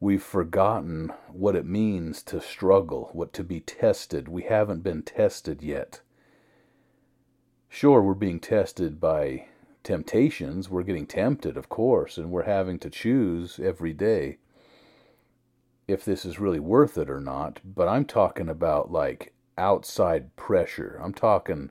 [0.01, 5.62] we've forgotten what it means to struggle what to be tested we haven't been tested
[5.62, 6.01] yet
[7.68, 9.47] sure we're being tested by
[9.88, 10.68] temptations.
[10.68, 14.37] We're getting tempted, of course, and we're having to choose every day
[15.87, 17.61] if this is really worth it or not.
[17.64, 20.99] But I'm talking about like outside pressure.
[21.03, 21.71] I'm talking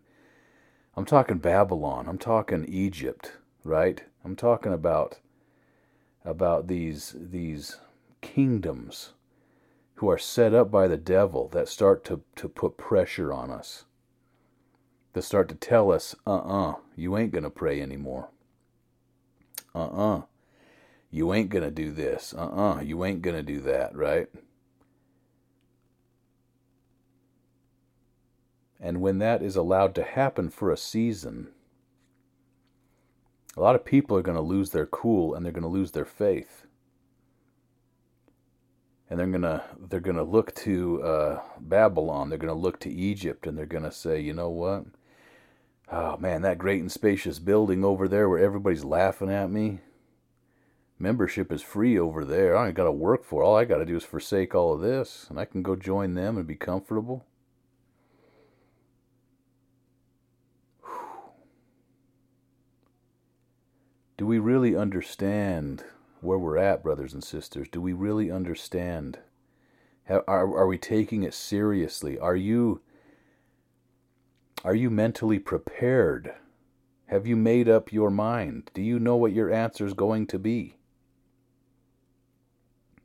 [0.95, 2.08] I'm talking Babylon.
[2.08, 4.04] I'm talking Egypt, right?
[4.26, 5.19] I'm talking about
[6.26, 7.78] about these these
[8.21, 9.13] kingdoms
[9.95, 13.86] who are set up by the devil that start to, to put pressure on us
[15.17, 18.30] to start to tell us, uh uh-uh, uh, you ain't to pray anymore.
[19.73, 20.21] Uh uh-uh, uh,
[21.10, 22.36] you ain't to do this.
[22.38, 24.30] Uh uh-uh, uh, you ain't to do that, right?
[28.80, 31.50] And when that is allowed to happen for a season,
[33.56, 35.92] a lot of people are going to lose their cool and they're going to lose
[35.92, 36.66] their faith.
[39.10, 42.28] And they're gonna they're gonna look to uh, Babylon.
[42.28, 44.84] They're gonna look to Egypt, and they're gonna say, you know what?
[45.90, 49.80] Oh man, that great and spacious building over there where everybody's laughing at me.
[51.00, 52.58] Membership is free over there.
[52.58, 53.42] I ain't got to work for.
[53.42, 53.46] It.
[53.46, 56.16] All I got to do is forsake all of this, and I can go join
[56.16, 57.26] them and be comfortable.
[64.28, 65.86] Do we really understand
[66.20, 67.70] where we're at, brothers and sisters?
[67.72, 69.20] Do we really understand?
[70.10, 72.20] Are, are we taking it seriously?
[72.20, 72.82] Are you
[74.66, 76.34] are you mentally prepared?
[77.06, 78.70] Have you made up your mind?
[78.74, 80.76] Do you know what your answer is going to be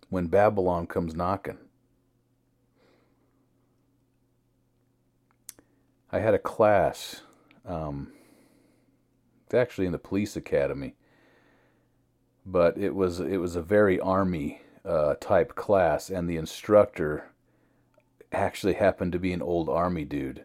[0.08, 1.58] when Babylon comes knocking?
[6.10, 7.22] I had a class,
[7.64, 8.10] um,
[9.44, 10.96] it's actually in the police academy,
[12.44, 17.30] but it was it was a very army uh, type class, and the instructor
[18.32, 20.44] actually happened to be an old army dude.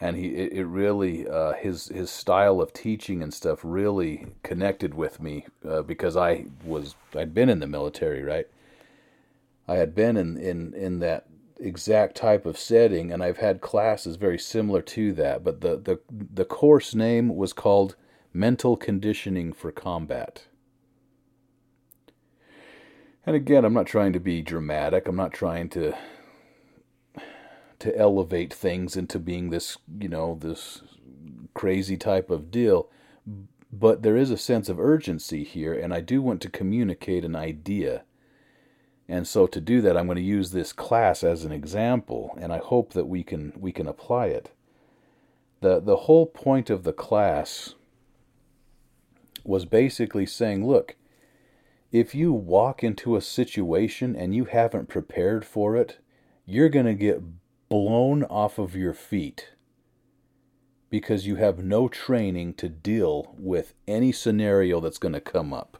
[0.00, 4.94] And he it, it really uh, his his style of teaching and stuff really connected
[4.94, 8.48] with me uh, because I was I'd been in the military right?
[9.68, 11.26] I had been in in in that
[11.60, 16.00] exact type of setting and I've had classes very similar to that but the the
[16.10, 17.94] the course name was called
[18.32, 20.48] mental conditioning for combat
[23.26, 25.94] and again I'm not trying to be dramatic I'm not trying to
[27.84, 30.80] to elevate things into being this, you know, this
[31.52, 32.88] crazy type of deal.
[33.70, 37.36] But there is a sense of urgency here, and I do want to communicate an
[37.36, 38.04] idea.
[39.06, 42.54] And so to do that, I'm going to use this class as an example, and
[42.54, 44.50] I hope that we can we can apply it.
[45.60, 47.74] the The whole point of the class
[49.44, 50.96] was basically saying, look,
[51.94, 55.98] if you walk into a situation and you haven't prepared for it,
[56.44, 57.22] you're going to get
[57.68, 59.50] blown off of your feet
[60.90, 65.78] because you have no training to deal with any scenario that's going to come up.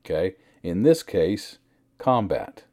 [0.00, 0.34] Okay?
[0.64, 1.58] In this case,
[1.98, 2.64] combat.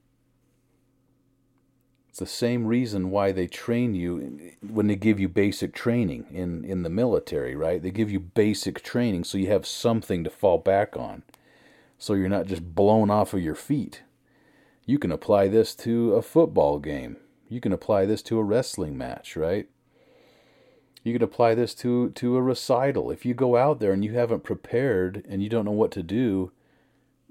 [2.10, 6.66] It's the same reason why they train you when they give you basic training in,
[6.66, 7.82] in the military, right?
[7.82, 11.22] They give you basic training so you have something to fall back on.
[12.04, 14.04] So you're not just blown off of your feet.
[14.86, 17.16] You can apply this to a football game.
[17.48, 19.70] You can apply this to a wrestling match, right?
[21.06, 23.10] You can apply this to, to a recital.
[23.10, 26.04] If you go out there and you haven't prepared and you don't know what to
[26.04, 26.52] do,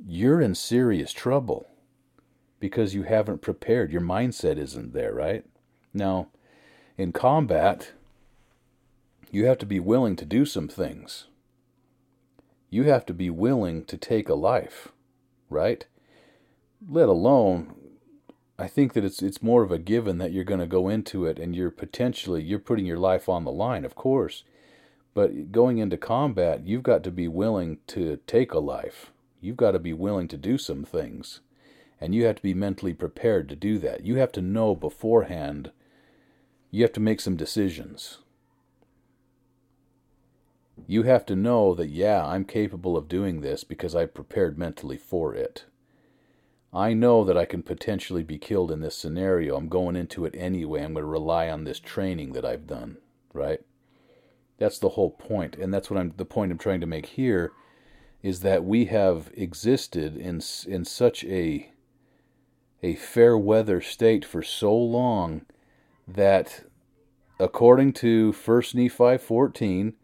[0.03, 1.69] you're in serious trouble
[2.59, 3.93] because you haven't prepared.
[3.93, 5.45] Your mindset isn't there, right?
[5.93, 6.29] Now,
[6.97, 7.93] in combat,
[9.31, 11.27] you have to be willing to do some things.
[12.73, 14.89] You have to be willing to take a life,
[15.51, 15.85] right?
[16.89, 17.75] Let alone
[18.59, 21.27] I think that it's it's more of a given that you're going to go into
[21.27, 24.45] it and you're potentially you're putting your life on the line, of course.
[25.13, 29.11] But going into combat, you've got to be willing to take a life.
[29.43, 31.41] You've got to be willing to do some things.
[32.01, 34.07] And you have to be mentally prepared to do that.
[34.07, 35.73] You have to know beforehand.
[36.71, 38.19] You have to make some decisions.
[40.87, 44.97] You have to know that, yeah, I'm capable of doing this because I prepared mentally
[44.97, 45.65] for it.
[46.73, 49.57] I know that I can potentially be killed in this scenario.
[49.57, 50.83] I'm going into it anyway.
[50.83, 52.97] I'm going to rely on this training that I've done,
[53.35, 53.61] right?
[54.59, 57.53] That's the whole point, and that's what I'm the point I'm trying to make here
[58.23, 61.73] is that we have existed in in such a
[62.83, 65.45] a fair weather state for so long
[66.07, 66.65] that
[67.39, 69.95] according to 1 Nephi 14,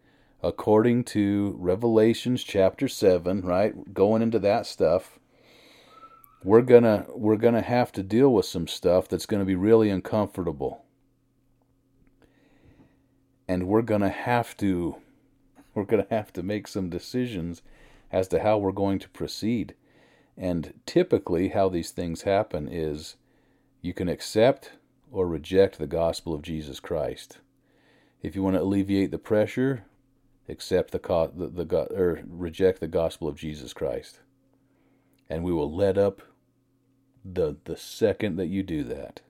[0.41, 3.93] according to Revelations chapter 7, right?
[3.93, 5.19] Going into that stuff,
[6.43, 9.45] we're going to we're going to have to deal with some stuff that's going to
[9.45, 10.85] be really uncomfortable.
[13.47, 14.95] And we're going to have to
[15.73, 17.61] we're going to have to make some decisions
[18.11, 19.75] as to how we're going to proceed.
[20.37, 23.17] And typically how these things happen is
[23.81, 24.71] you can accept
[25.11, 27.39] or reject the gospel of Jesus Christ.
[28.21, 29.83] If you want to alleviate the pressure,
[30.49, 34.19] accept the, the, the or reject the gospel of Jesus Christ.
[35.29, 36.21] And we will let up
[37.23, 39.21] the the second that you do that.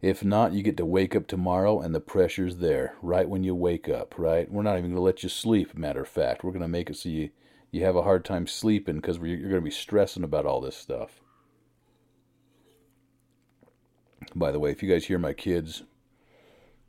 [0.00, 3.54] If not, you get to wake up tomorrow and the pressure's there right when you
[3.54, 4.50] wake up, right?
[4.50, 6.42] We're not even going to let you sleep, matter of fact.
[6.42, 7.30] We're going to make it so you,
[7.70, 10.76] you have a hard time sleeping because you're going to be stressing about all this
[10.76, 11.20] stuff.
[14.34, 15.84] By the way, if you guys hear my kids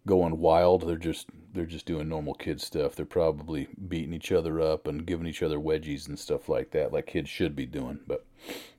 [0.08, 2.96] going wild, they're just they're just doing normal kid stuff.
[2.96, 6.92] They're probably beating each other up and giving each other wedgies and stuff like that,
[6.92, 8.00] like kids should be doing.
[8.08, 8.26] But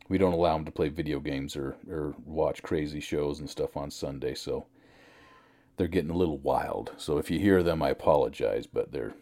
[0.08, 3.76] we don't allow them to play video games or or watch crazy shows and stuff
[3.76, 4.66] on Sunday, so
[5.76, 6.92] they're getting a little wild.
[6.96, 9.14] So if you hear them, I apologize, but they're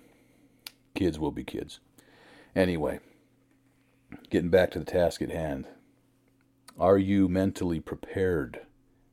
[0.94, 1.80] kids will be kids.
[2.54, 3.00] Anyway,
[4.30, 5.66] getting back to the task at hand.
[6.78, 8.60] Are you mentally prepared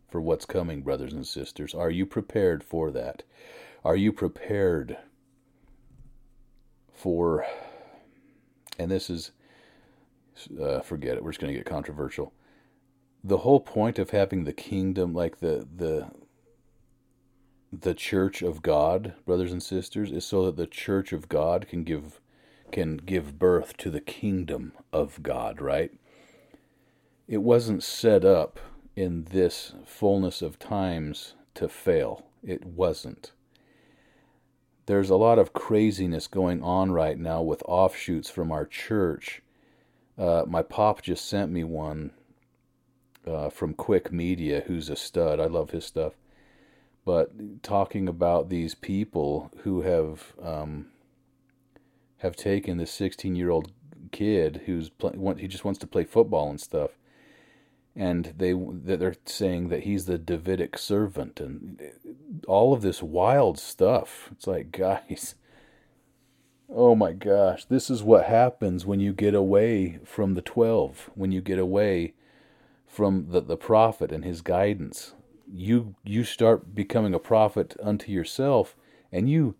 [0.09, 1.73] for what's coming, brothers and sisters?
[1.73, 3.23] Are you prepared for that?
[3.83, 4.97] Are you prepared
[6.93, 7.45] for,
[8.77, 9.31] and this is,
[10.61, 12.33] uh, forget it, we're just going to get controversial.
[13.23, 16.11] The whole point of having the kingdom, like the, the,
[17.71, 21.83] the church of God, brothers and sisters, is so that the church of God can
[21.83, 22.19] give
[22.71, 25.91] can give birth to the kingdom of God, right?
[27.27, 28.59] It wasn't set up
[28.95, 32.27] in this fullness of times to fail.
[32.43, 33.31] It wasn't.
[34.89, 39.43] There's a lot of craziness going on right now with offshoots from our church.
[40.17, 42.09] Uh, my pop just sent me one
[43.23, 45.39] uh, from Quick Media, who's a stud.
[45.39, 46.13] I love his stuff.
[47.05, 50.87] But talking about these people who have um,
[52.17, 53.71] have taken this 16 year old
[54.11, 54.89] kid who's
[55.37, 56.97] he just wants to play football and stuff
[57.99, 61.81] and they they're saying that he's the Davidic servant and
[62.47, 64.29] all of this wild stuff.
[64.31, 65.35] It's like, guys,
[66.69, 71.33] oh my gosh, this is what happens when you get away from the 12, when
[71.33, 72.13] you get away
[72.87, 75.13] from the, the prophet and his guidance.
[75.51, 78.77] You you start becoming a prophet unto yourself
[79.11, 79.55] and you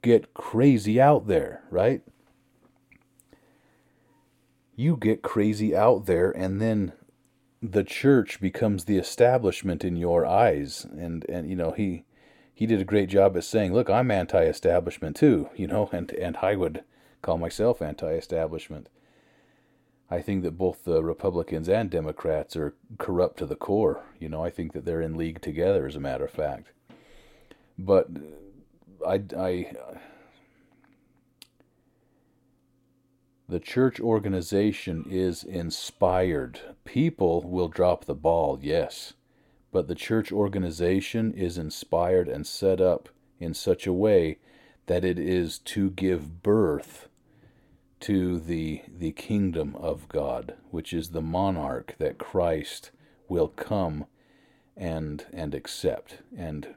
[0.00, 2.00] get crazy out there, right?
[4.76, 6.92] You get crazy out there and then
[7.62, 10.84] the church becomes the establishment in your eyes.
[10.84, 12.04] And and you know he
[12.52, 16.36] he did a great job at saying look i'm anti-establishment too you know and and
[16.42, 16.84] i would
[17.22, 18.88] call myself anti-establishment.
[20.10, 24.04] I think that both the republicans and democrats are corrupt to the core.
[24.18, 26.72] You know i think that they're in league together as a matter of fact.
[27.78, 28.08] But
[29.06, 29.72] i i
[33.52, 36.60] The church organization is inspired.
[36.86, 39.12] People will drop the ball, yes,
[39.70, 44.38] but the church organization is inspired and set up in such a way
[44.86, 47.10] that it is to give birth
[48.00, 52.90] to the the kingdom of God, which is the monarch that Christ
[53.28, 54.06] will come
[54.78, 56.68] and and accept and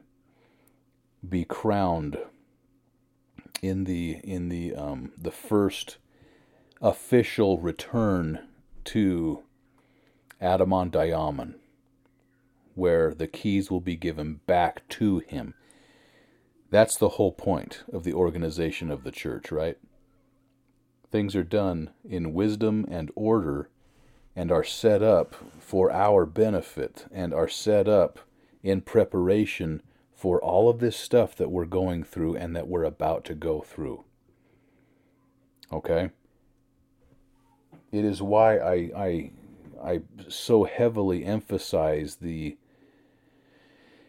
[1.26, 2.18] be crowned
[3.62, 5.96] in the in the um the first
[6.80, 8.40] official return
[8.84, 9.42] to
[10.40, 11.56] Adam-ondi-Ahman,
[12.74, 15.54] where the keys will be given back to him.
[16.70, 19.78] That's the whole point of the organization of the church, right?
[21.10, 23.70] Things are done in wisdom and order
[24.34, 28.18] and are set up for our benefit and are set up
[28.62, 33.24] in preparation for all of this stuff that we're going through and that we're about
[33.24, 34.04] to go through.
[35.72, 36.10] Okay?
[37.96, 39.30] It is why I I
[39.82, 42.56] I so heavily emphasize the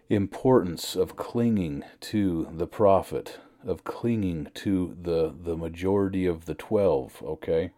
[0.09, 7.23] importance of clinging to the prophet, of clinging to the the majority of the 12,
[7.23, 7.71] okay?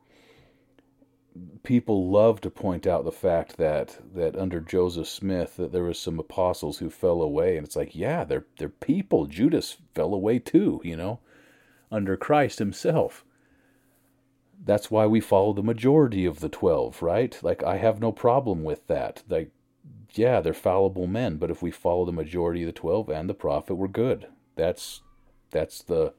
[1.64, 6.00] People love to point out the fact that that under Joseph Smith that there was
[6.00, 9.26] some apostles who fell away and it's like, yeah, they're they're people.
[9.28, 11.20] Judas fell away too, you know,
[11.92, 13.24] under Christ himself
[14.64, 17.38] that's why we follow the majority of the 12, right?
[17.42, 19.24] Like, I have no problem with that.
[19.30, 19.52] Like,
[20.14, 23.34] yeah, they're fallible men, but if we follow the majority of the 12 and the
[23.34, 24.28] prophet, we're good.
[24.56, 25.02] That's
[25.52, 26.14] that's the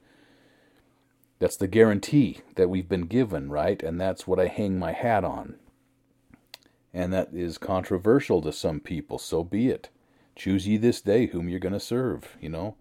[1.39, 3.83] that's the guarantee that we've been given, right?
[3.83, 5.57] And that's what I hang my hat on.
[6.93, 9.89] And that is controversial to some people, so be it.
[10.37, 12.77] Choose ye this day whom you're going to serve, you know.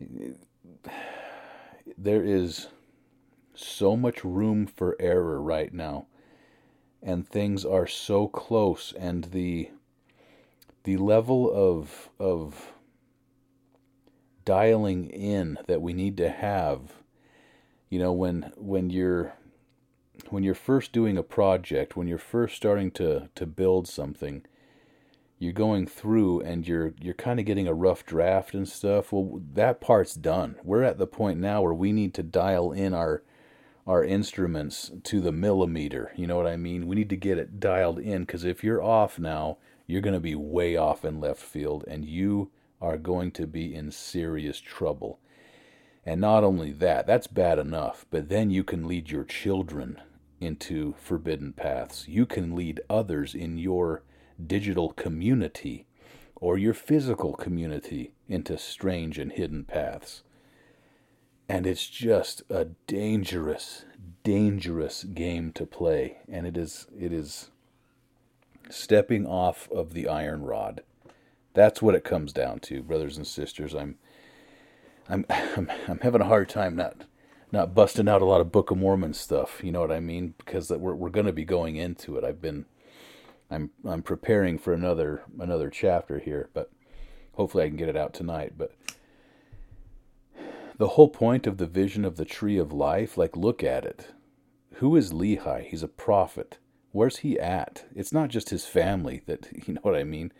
[1.96, 2.68] There is
[3.58, 6.06] so much room for error right now.
[7.02, 9.70] And things are so close and the
[10.84, 12.72] the level of of
[14.44, 16.94] dialing in that we need to have
[17.90, 19.34] you know when when you're
[20.30, 24.42] when you're first doing a project when you're first starting to to build something
[25.38, 29.40] you're going through and you're you're kind of getting a rough draft and stuff well
[29.52, 33.22] that part's done we're at the point now where we need to dial in our
[33.88, 37.58] our instruments to the millimeter you know what i mean we need to get it
[37.58, 39.58] dialed in because if you're off now
[39.88, 43.74] you're going to be way off in left field and you are going to be
[43.74, 45.18] in serious trouble.
[46.04, 50.00] And not only that, that's bad enough, but then you can lead your children
[50.40, 52.06] into forbidden paths.
[52.06, 54.02] You can lead others in your
[54.44, 55.86] digital community
[56.36, 60.22] or your physical community into strange and hidden paths.
[61.48, 63.84] And it's just a dangerous,
[64.22, 66.18] dangerous game to play.
[66.30, 67.50] And it is, it is
[68.68, 70.82] stepping off of the iron rod.
[71.54, 73.74] That's what it comes down to, brothers and sisters.
[73.74, 73.96] I'm,
[75.08, 77.04] I'm, I'm, I'm having a hard time not,
[77.50, 79.60] not busting out a lot of Book of Mormon stuff.
[79.62, 80.34] You know what I mean?
[80.38, 82.24] Because we're we're going to be going into it.
[82.24, 82.66] I've been,
[83.50, 86.70] I'm I'm preparing for another another chapter here, but
[87.32, 88.54] hopefully I can get it out tonight.
[88.56, 88.72] But
[90.78, 94.14] the whole point of the vision of the tree of life, like look at it.
[94.74, 95.64] Who is Lehi?
[95.64, 96.58] He's a prophet.
[96.92, 97.84] Where's he at?
[97.94, 100.32] It's not just his family that you know what I mean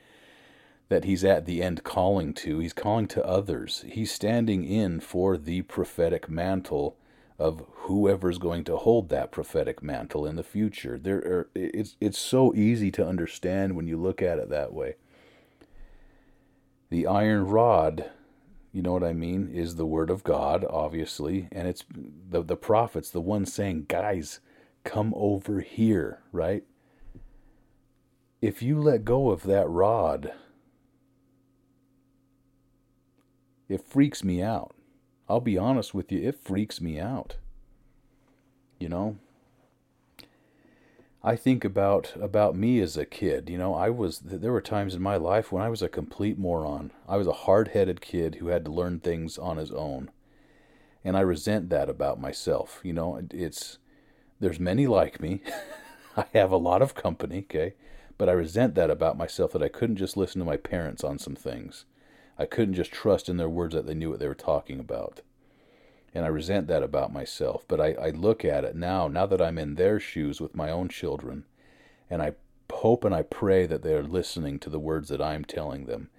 [0.89, 2.61] that he's at the end calling to.
[2.61, 3.85] He's calling to others.
[3.87, 6.97] He's standing in for the prophetic mantle
[7.39, 10.99] of whoever's going to hold that prophetic mantle in the future.
[10.99, 14.95] There are, it's it's so easy to understand when you look at it that way.
[16.91, 18.11] The iron rod,
[18.73, 21.85] you know what I mean, is the word of God, obviously, and it's
[22.31, 24.41] the the prophets, the ones saying, "Guys,
[24.85, 26.65] come over here," right?
[28.41, 30.33] If you let go of that rod,
[33.69, 34.75] It freaks me out.
[35.29, 37.37] I'll be honest with you, it freaks me out.
[38.81, 39.19] You know?
[41.23, 43.51] I think about about me as a kid.
[43.51, 46.39] You know, I was there were times in my life when I was a complete
[46.39, 46.93] moron.
[47.09, 50.11] I was a hard-headed kid who had to learn things on his own.
[51.05, 52.81] And I resent that about myself.
[52.85, 53.79] You know, it's
[54.39, 55.41] there's many like me.
[56.17, 57.75] I have a lot of company, okay?
[58.17, 61.19] But I resent that about myself that I couldn't just listen to my parents on
[61.19, 61.85] some things.
[62.39, 65.23] I couldn't just trust in their words that they knew what they were talking about.
[66.15, 67.65] And I resent that about myself.
[67.69, 70.71] But I, I look at it now, now that I'm in their shoes with my
[70.71, 71.45] own children,
[72.11, 72.33] and I
[72.73, 76.11] hope and I pray that they're listening to the words that I'm telling them.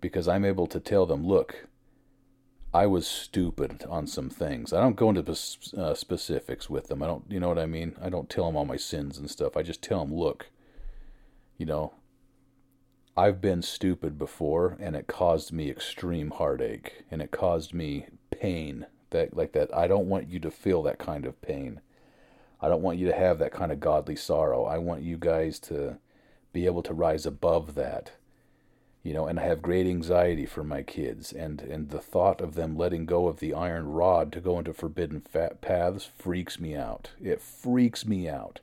[0.00, 1.68] Because I'm able to tell them, look,
[2.74, 4.72] I was stupid on some things.
[4.72, 5.30] I don't go into
[5.76, 7.02] uh, specifics with them.
[7.02, 7.94] I don't, you know what I mean?
[8.00, 9.56] I don't tell them all my sins and stuff.
[9.56, 10.46] I just tell them, look,
[11.58, 11.92] you know,
[13.14, 18.86] I've been stupid before and it caused me extreme heartache and it caused me pain
[19.12, 21.80] that like that I don't want you to feel that kind of pain.
[22.60, 24.64] I don't want you to have that kind of godly sorrow.
[24.64, 25.98] I want you guys to
[26.52, 28.12] be able to rise above that.
[29.02, 32.54] You know, and I have great anxiety for my kids and and the thought of
[32.54, 36.76] them letting go of the iron rod to go into forbidden fat paths freaks me
[36.76, 37.10] out.
[37.20, 38.60] It freaks me out.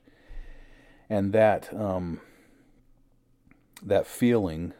[1.10, 2.20] And that um
[3.82, 4.72] that feeling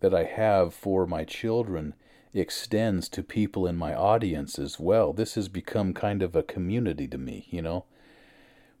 [0.00, 1.94] that I have for my children
[2.34, 5.12] extends to people in my audience as well.
[5.12, 7.84] This has become kind of a community to me, you know.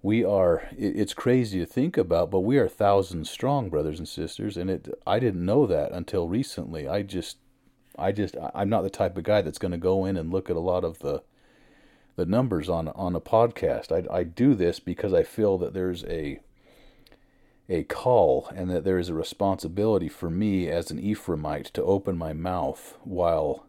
[0.02, 4.56] We are it's crazy to think about, but we are thousands strong, brothers and sisters,
[4.56, 6.86] and it I didn't know that until recently.
[6.86, 7.38] I just
[7.98, 10.50] I just I'm not the type of guy that's going to go in and look
[10.50, 11.22] at a lot of the
[12.16, 13.92] the numbers on on a podcast.
[13.92, 16.40] I I do this because I feel that there's a
[17.68, 22.16] a call and that there is a responsibility for me as an Ephraimite to open
[22.16, 23.66] my mouth while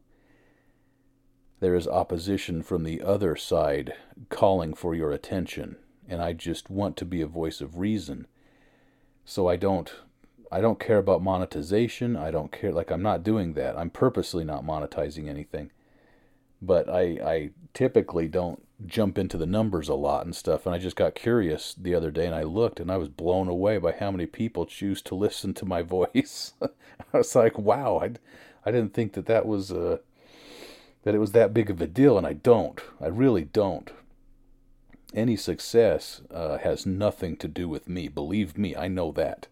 [1.62, 3.94] there is opposition from the other side
[4.30, 5.78] calling for your attention
[6.08, 8.28] and I just want to be a voice of reason.
[9.24, 9.92] So I don't
[10.52, 12.16] I don't care about monetization.
[12.16, 13.78] I don't care like I'm not doing that.
[13.78, 15.72] I'm purposely not monetizing anything.
[16.62, 20.66] But I I typically don't jump into the numbers a lot and stuff.
[20.66, 23.48] And I just got curious the other day and I looked and I was blown
[23.48, 26.54] away by how many people choose to listen to my voice.
[26.62, 28.12] I was like, wow, I,
[28.66, 29.98] I didn't think that that was, uh,
[31.04, 32.18] that it was that big of a deal.
[32.18, 33.92] And I don't, I really don't.
[35.14, 38.10] Any success uh, has nothing to do with me.
[38.10, 39.48] Believe me, I know that.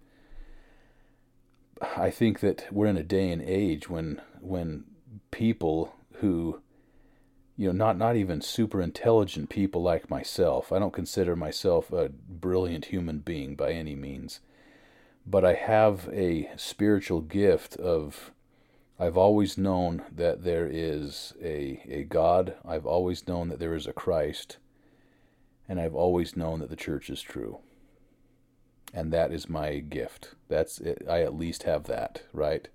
[1.98, 4.86] I think that we're in a day and age when when
[5.32, 6.62] people who
[7.58, 10.72] you know not not even super intelligent people like myself.
[10.72, 14.40] I don't consider myself a brilliant human being by any means
[15.26, 18.32] but i have a spiritual gift of
[19.00, 22.56] i've always known that there is a a god.
[22.66, 24.58] I've always known that there is a christ
[25.68, 27.60] and i've always known that the church is true.
[28.96, 30.36] And that is my gift.
[30.50, 31.02] That's it.
[31.10, 32.68] I at least have that right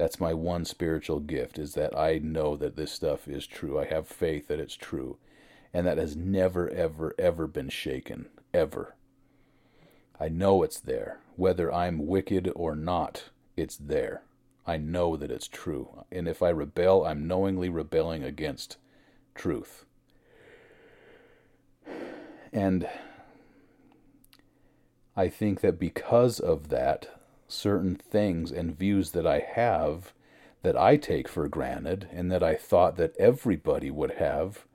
[0.00, 3.78] that's my one spiritual gift is that I know that this stuff is true.
[3.78, 5.18] I have faith that it's true.
[5.74, 8.30] And that has never, ever, ever been shaken.
[8.54, 8.94] Ever.
[10.18, 11.20] I know it's there.
[11.36, 13.24] Whether I'm wicked or not,
[13.58, 14.22] it's there.
[14.66, 16.04] I know that it's true.
[16.10, 18.78] And if I rebel, I'm knowingly rebelling against
[19.34, 19.84] truth.
[22.54, 22.88] And
[25.14, 27.19] I think that because of that,
[27.52, 30.12] certain things and views that I have
[30.62, 34.66] that I take for granted and that I thought that everybody would have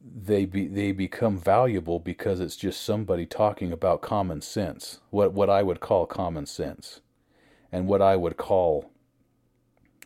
[0.00, 5.50] they be they become valuable because it's just somebody talking about common sense what what
[5.50, 7.00] I would call common sense
[7.72, 8.90] and what I would call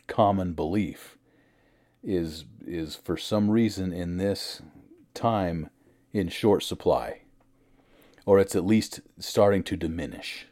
[0.07, 1.17] common belief
[2.03, 4.61] is is for some reason in this
[5.13, 5.69] time
[6.13, 7.21] in short supply
[8.25, 10.47] or it's at least starting to diminish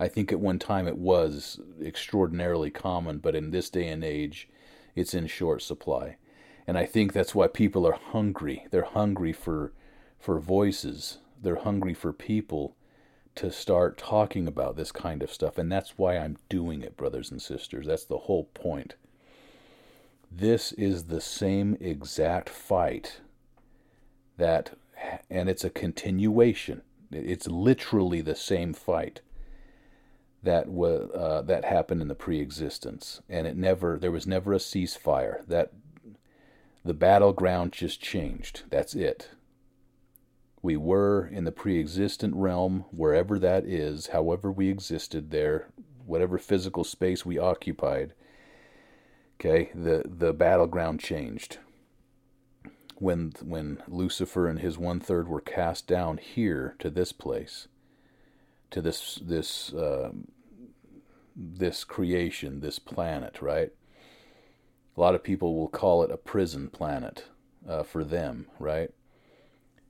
[0.00, 4.48] I think at one time it was extraordinarily common, but in this day and age,
[4.96, 6.16] it's in short supply.
[6.66, 8.66] And I think that's why people are hungry.
[8.70, 9.72] They're hungry for
[10.18, 11.18] for voices.
[11.42, 12.76] They're hungry for people
[13.34, 15.58] to start talking about this kind of stuff.
[15.58, 17.86] And that's why I'm doing it, brothers and sisters.
[17.86, 18.96] That's the whole point.
[20.30, 23.20] This is the same exact fight
[24.36, 24.76] that,
[25.28, 26.82] and it's a continuation.
[27.10, 29.20] It's literally the same fight
[30.42, 34.58] that was uh, that happened in the pre-existence, and it never there was never a
[34.58, 35.46] ceasefire.
[35.46, 35.72] That
[36.84, 38.62] the battleground just changed.
[38.70, 39.30] That's it.
[40.62, 45.68] We were in the pre-existent realm, wherever that is, however we existed there,
[46.06, 48.14] whatever physical space we occupied.
[49.38, 51.58] Okay, the the battleground changed.
[52.96, 57.68] When when Lucifer and his one third were cast down here to this place,
[58.70, 60.10] to this this uh,
[61.36, 63.70] this creation, this planet, right?
[64.96, 67.24] A lot of people will call it a prison planet
[67.68, 68.90] uh, for them, right?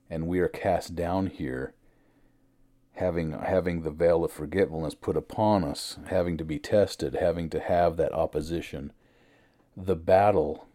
[0.09, 1.73] And we are cast down here,
[2.93, 7.59] having having the veil of forgetfulness put upon us, having to be tested, having to
[7.59, 8.93] have that opposition.
[9.75, 10.67] The battle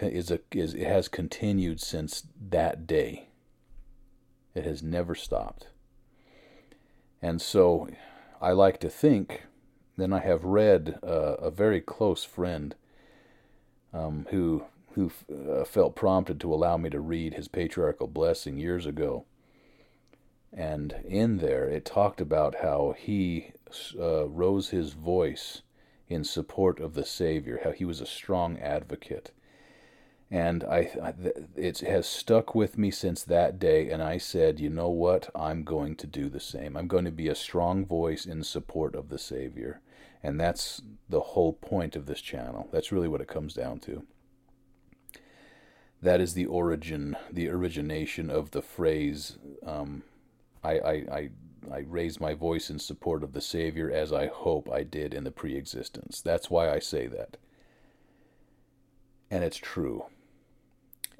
[0.00, 3.28] is a is it has continued since that day.
[4.54, 5.68] It has never stopped.
[7.22, 7.88] And so
[8.40, 9.44] I like to think,
[9.96, 12.74] then I have read uh, a very close friend
[13.92, 14.64] um, who
[14.94, 15.10] who
[15.50, 19.24] uh, felt prompted to allow me to read his patriarchal blessing years ago.
[20.52, 23.52] And in there, it talked about how he
[23.98, 25.62] uh, rose his voice
[26.08, 29.30] in support of the Savior, how he was a strong advocate
[30.32, 31.12] and I, I,
[31.54, 35.62] it has stuck with me since that day and i said you know what i'm
[35.62, 39.10] going to do the same i'm going to be a strong voice in support of
[39.10, 39.82] the savior
[40.22, 44.04] and that's the whole point of this channel that's really what it comes down to
[46.00, 50.02] that is the origin the origination of the phrase um,
[50.64, 51.30] I, I, I
[51.70, 55.22] I raise my voice in support of the Savior as I hope I did in
[55.22, 56.20] the pre existence.
[56.20, 57.36] That's why I say that.
[59.30, 60.06] And it's true.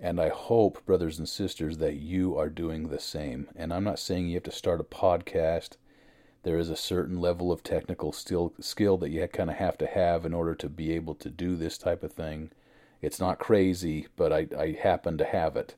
[0.04, 3.48] And I hope, brothers and sisters, that you are doing the same.
[3.54, 5.76] And I'm not saying you have to start a podcast.
[6.42, 9.86] There is a certain level of technical skill, skill that you kind of have to
[9.86, 12.50] have in order to be able to do this type of thing.
[13.00, 15.76] It's not crazy, but I, I happen to have it.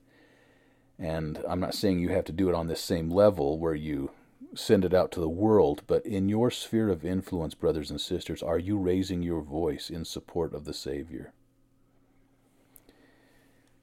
[0.98, 4.10] And I'm not saying you have to do it on this same level where you
[4.54, 8.42] send it out to the world, but in your sphere of influence, brothers and sisters,
[8.42, 11.34] are you raising your voice in support of the Savior?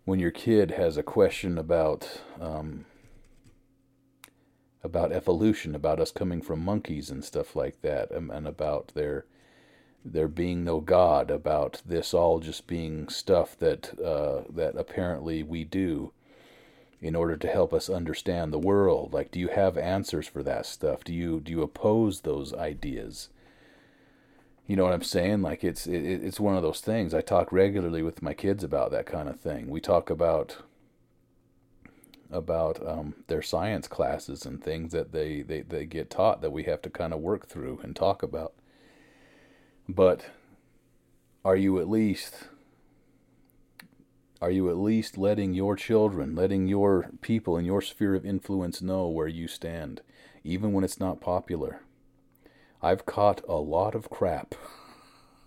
[0.05, 2.85] When your kid has a question about um,
[4.83, 9.25] about evolution, about us coming from monkeys and stuff like that, and, and about there
[10.03, 15.63] there being no God, about this all just being stuff that uh, that apparently we
[15.63, 16.11] do,
[16.99, 19.13] in order to help us understand the world?
[19.13, 21.03] Like, do you have answers for that stuff?
[21.03, 23.29] Do you do you oppose those ideas?
[24.71, 25.41] You know what I'm saying?
[25.41, 27.13] Like, it's it, it's one of those things.
[27.13, 29.69] I talk regularly with my kids about that kind of thing.
[29.69, 30.59] We talk about
[32.31, 36.63] about um, their science classes and things that they, they, they get taught that we
[36.63, 38.53] have to kind of work through and talk about.
[39.89, 40.27] But
[41.43, 42.47] are you at least
[44.41, 48.81] are you at least letting your children, letting your people in your sphere of influence
[48.81, 49.99] know where you stand,
[50.45, 51.81] even when it's not popular?
[52.83, 54.55] I've caught a lot of crap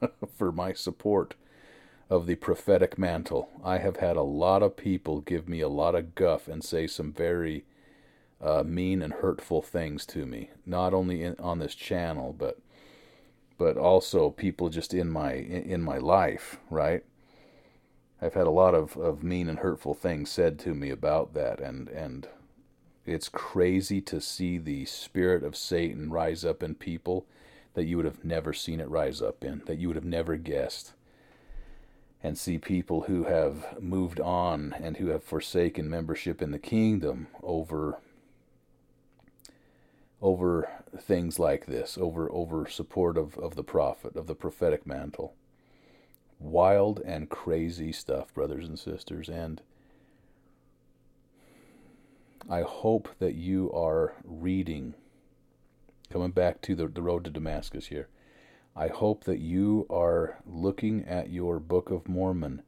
[0.36, 1.34] for my support
[2.10, 3.48] of the prophetic mantle.
[3.64, 6.86] I have had a lot of people give me a lot of guff and say
[6.86, 7.64] some very
[8.40, 12.58] uh, mean and hurtful things to me, not only in, on this channel, but
[13.56, 17.04] but also people just in my in my life, right?
[18.20, 21.60] I've had a lot of, of mean and hurtful things said to me about that,
[21.60, 22.28] and and
[23.06, 27.26] it's crazy to see the spirit of Satan rise up in people
[27.74, 30.36] that you would have never seen it rise up in, that you would have never
[30.36, 30.94] guessed.
[32.22, 37.26] And see people who have moved on and who have forsaken membership in the kingdom
[37.42, 37.98] over
[40.22, 45.34] over things like this, over over support of, of the prophet, of the prophetic mantle
[46.44, 49.28] wild and crazy stuff, brothers and sisters.
[49.28, 49.60] And
[52.48, 54.94] I hope that you are reading,
[56.10, 58.08] coming back to the, the road to Damascus here.
[58.76, 62.62] I hope that you are looking at your Book of Mormon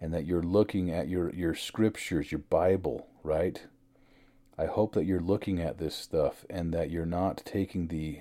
[0.00, 3.62] and that you're looking at your, your scriptures, your Bible, right?
[4.58, 8.20] I hope that you're looking at this stuff and that you're not taking the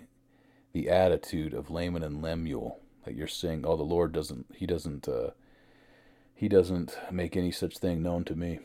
[0.74, 4.46] the attitude of Laman and Lemuel that you're saying, "Oh, the Lord doesn't.
[4.56, 5.08] He doesn't.
[5.08, 5.32] Uh,
[6.34, 8.60] he doesn't make any such thing known to me."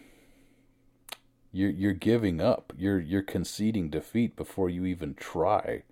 [1.56, 2.72] You're you're giving up.
[2.76, 5.84] You're you're conceding defeat before you even try.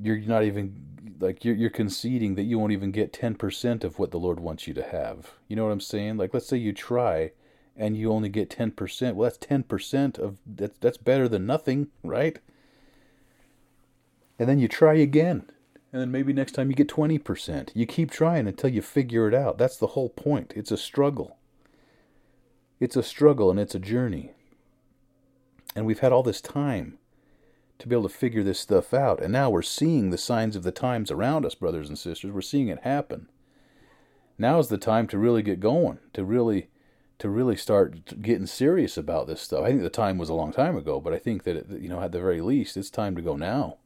[0.00, 3.98] You're not even like you're you're conceding that you won't even get ten percent of
[3.98, 5.32] what the Lord wants you to have.
[5.48, 6.16] You know what I'm saying?
[6.16, 7.32] Like, let's say you try,
[7.76, 9.16] and you only get ten percent.
[9.16, 12.38] Well, that's ten percent of that's that's better than nothing, right?
[14.38, 15.50] And then you try again
[15.92, 17.70] and then maybe next time you get 20%.
[17.74, 19.56] You keep trying until you figure it out.
[19.56, 20.52] That's the whole point.
[20.54, 21.38] It's a struggle.
[22.78, 24.32] It's a struggle and it's a journey.
[25.78, 26.98] And we've had all this time
[27.78, 29.22] to be able to figure this stuff out.
[29.22, 32.32] And now we're seeing the signs of the times around us, brothers and sisters.
[32.32, 33.28] We're seeing it happen.
[34.36, 36.68] Now is the time to really get going, to really
[37.20, 39.64] to really start getting serious about this stuff.
[39.64, 41.88] I think the time was a long time ago, but I think that it, you
[41.88, 43.76] know at the very least it's time to go now.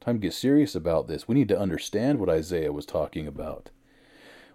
[0.00, 1.28] Time to get serious about this.
[1.28, 3.70] We need to understand what Isaiah was talking about.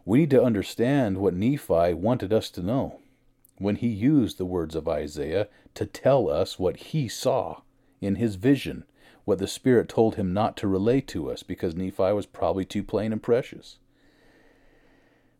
[0.03, 2.99] We need to understand what Nephi wanted us to know
[3.57, 7.61] when he used the words of Isaiah to tell us what he saw
[8.01, 8.83] in his vision,
[9.23, 12.83] what the Spirit told him not to relay to us because Nephi was probably too
[12.83, 13.77] plain and precious.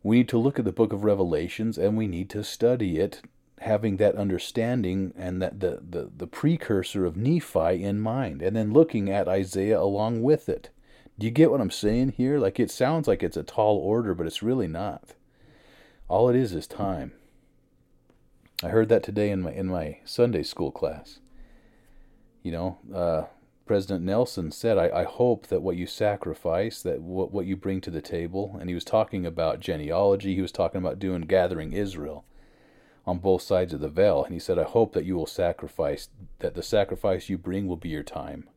[0.02, 3.22] We need to look at the book of Revelations and we need to study it
[3.60, 8.72] having that understanding and that the, the, the precursor of Nephi in mind, and then
[8.72, 10.70] looking at Isaiah along with it.
[11.18, 12.38] Do you get what I'm saying here?
[12.38, 15.14] Like it sounds like it's a tall order, but it's really not.
[16.08, 17.12] All it is is time.
[18.62, 21.18] I heard that today in my in my Sunday school class.
[22.42, 23.24] You know, uh,
[23.66, 27.80] President Nelson said, I, I hope that what you sacrifice, that what, what you bring
[27.80, 31.72] to the table, and he was talking about genealogy, he was talking about doing gathering
[31.72, 32.24] Israel
[33.04, 34.24] on both sides of the veil.
[34.24, 37.76] And he said, I hope that you will sacrifice, that the sacrifice you bring will
[37.76, 38.48] be your time.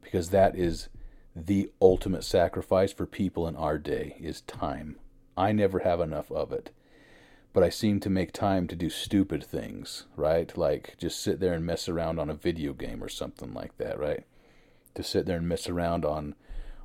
[0.00, 0.88] Because that is
[1.34, 4.96] the ultimate sacrifice for people in our day is time.
[5.36, 6.70] I never have enough of it.
[7.56, 10.54] But I seem to make time to do stupid things, right?
[10.58, 13.98] Like just sit there and mess around on a video game or something like that,
[13.98, 14.24] right?
[14.94, 16.34] To sit there and mess around on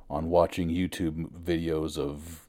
[0.08, 2.46] on watching YouTube videos of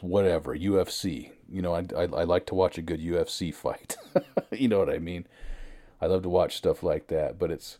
[0.00, 1.32] whatever UFC.
[1.50, 3.98] You know, I, I, I like to watch a good UFC fight.
[4.50, 5.26] you know what I mean?
[6.00, 7.76] I love to watch stuff like that, but it's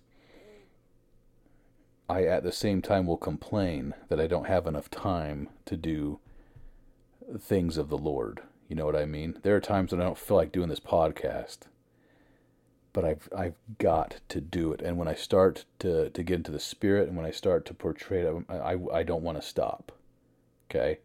[2.07, 6.21] I at the same time will complain that I don't have enough time to do
[7.41, 8.43] things of the Lord.
[8.73, 9.39] You know what I mean?
[9.43, 11.59] There are times when I don't feel like doing this podcast,
[12.95, 14.81] but I've I've got to do it.
[14.81, 17.75] And when I start to to get into the spirit, and when I start to
[17.75, 19.93] portray it, I I, I don't want to stop.
[20.71, 21.01] Okay.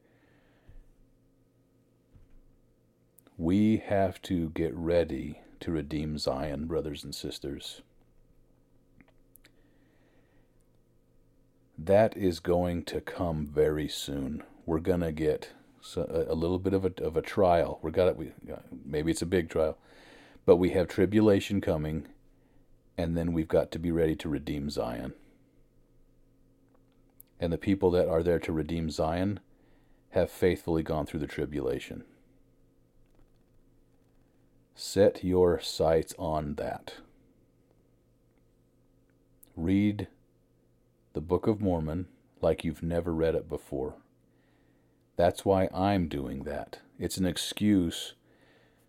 [3.38, 7.82] We have to get ready to redeem Zion, brothers and sisters.
[11.78, 14.44] That is going to come very soon.
[14.66, 15.50] We're going to get
[15.96, 17.80] a little bit of a, of a trial.
[17.82, 18.32] We're got we
[18.86, 19.78] maybe it's a big trial,
[20.46, 22.08] But we have tribulation coming,
[22.98, 25.14] and then we've got to be ready to redeem Zion.
[27.40, 29.40] And the people that are there to redeem Zion
[30.12, 32.04] have faithfully gone through the tribulation.
[34.74, 36.96] Set your sights on that.
[39.56, 40.08] Read
[41.14, 42.08] the Book of Mormon
[42.42, 43.96] like you've never read it before.
[45.18, 46.80] That's why I'm doing that.
[47.00, 48.14] It's an excuse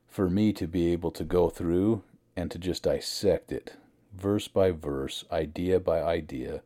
[0.07, 2.03] for me to be able to go through
[2.37, 3.75] and to just dissect it,
[4.15, 6.63] verse by verse, idea by idea.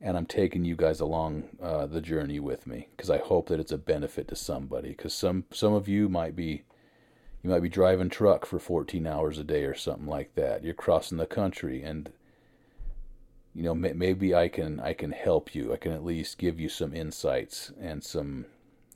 [0.00, 3.60] And I'm taking you guys along uh, the journey with me because I hope that
[3.60, 4.90] it's a benefit to somebody.
[4.90, 6.62] Because some some of you might be
[7.42, 10.62] you might be driving truck for 14 hours a day or something like that.
[10.62, 12.12] You're crossing the country and
[13.54, 15.72] you know maybe I can I can help you.
[15.72, 18.46] I can at least give you some insights and some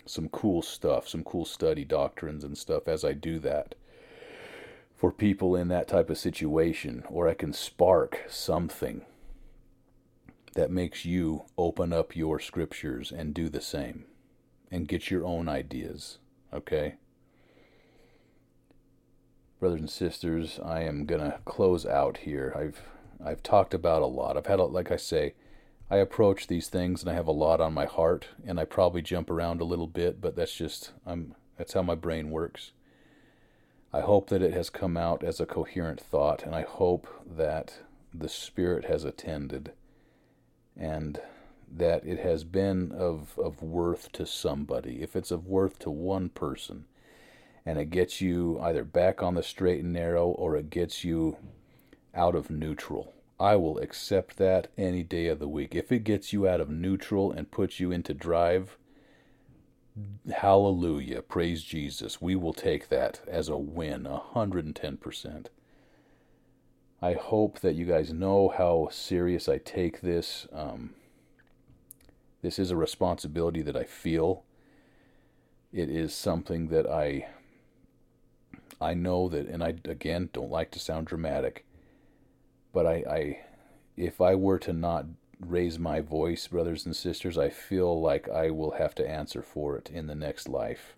[0.06, 3.74] some cool stuff, some cool study doctrines and stuff as I do that
[4.94, 9.02] for people in that type of situation or I can spark something
[10.54, 14.04] that makes you open up your scriptures and do the same
[14.70, 16.18] and get your own ideas,
[16.52, 16.94] okay?
[19.60, 22.54] Brothers and sisters, I am going to close out here.
[22.56, 22.82] I've
[23.24, 24.36] I've talked about a lot.
[24.36, 25.34] I've had, a, like I say,
[25.90, 29.02] I approach these things and I have a lot on my heart, and I probably
[29.02, 32.72] jump around a little bit, but that's just I'm that's how my brain works.
[33.92, 37.78] I hope that it has come out as a coherent thought, and I hope that
[38.12, 39.72] the Spirit has attended,
[40.76, 41.20] and
[41.72, 45.02] that it has been of of worth to somebody.
[45.02, 46.86] If it's of worth to one person,
[47.64, 51.36] and it gets you either back on the straight and narrow or it gets you
[52.16, 53.12] out of neutral.
[53.38, 55.74] I will accept that any day of the week.
[55.74, 58.78] If it gets you out of neutral and puts you into drive,
[60.34, 62.20] hallelujah, praise Jesus.
[62.20, 65.46] We will take that as a win, 110%.
[67.02, 70.46] I hope that you guys know how serious I take this.
[70.50, 70.94] Um,
[72.40, 74.44] this is a responsibility that I feel.
[75.72, 77.28] It is something that I
[78.80, 81.66] I know that, and I again don't like to sound dramatic
[82.76, 83.38] but I, I
[83.96, 85.06] if I were to not
[85.40, 89.78] raise my voice, brothers and sisters, I feel like I will have to answer for
[89.78, 90.94] it in the next life.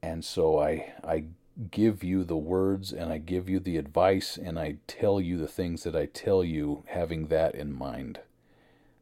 [0.00, 1.24] And so I I
[1.72, 5.48] give you the words and I give you the advice and I tell you the
[5.48, 8.20] things that I tell you having that in mind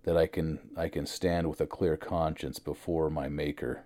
[0.05, 3.85] that I can I can stand with a clear conscience before my maker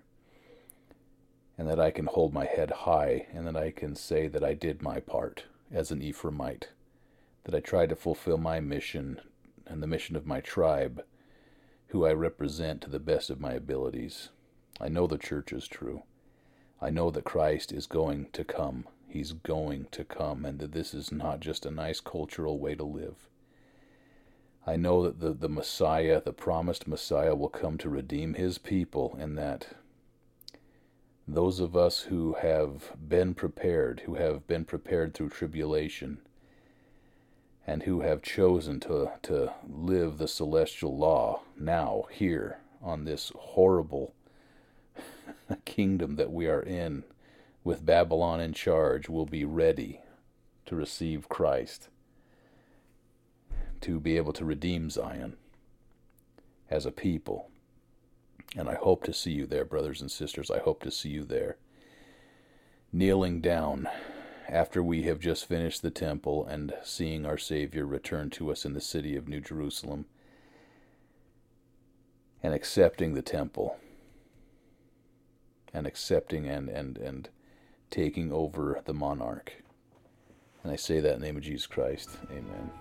[1.57, 4.53] and that I can hold my head high and that I can say that I
[4.53, 6.67] did my part as an Ephraimite
[7.47, 9.21] that I try to fulfill my mission
[9.65, 11.05] and the mission of my tribe,
[11.87, 14.31] who I represent to the best of my abilities.
[14.81, 16.03] I know the church is true.
[16.81, 18.83] I know that Christ is going to come.
[19.07, 22.83] He's going to come, and that this is not just a nice cultural way to
[22.83, 23.29] live.
[24.65, 29.15] I know that the, the Messiah, the promised Messiah, will come to redeem his people,
[29.17, 29.69] and that
[31.25, 36.19] those of us who have been prepared, who have been prepared through tribulation,
[37.67, 44.15] and who have chosen to, to live the celestial law now, here, on this horrible
[45.65, 47.03] kingdom that we are in,
[47.65, 49.99] with Babylon in charge, will be ready
[50.65, 51.89] to receive Christ,
[53.81, 55.35] to be able to redeem Zion
[56.69, 57.49] as a people.
[58.55, 60.49] And I hope to see you there, brothers and sisters.
[60.49, 61.57] I hope to see you there.
[62.93, 63.89] Kneeling down
[64.49, 68.73] after we have just finished the temple and seeing our Savior return to us in
[68.73, 70.05] the city of New Jerusalem,
[72.41, 73.77] and accepting the temple,
[75.73, 77.29] and accepting and, and, and
[77.89, 79.63] taking over the monarch.
[80.63, 82.09] And I say that in the name of Jesus Christ.
[82.31, 82.71] Amen.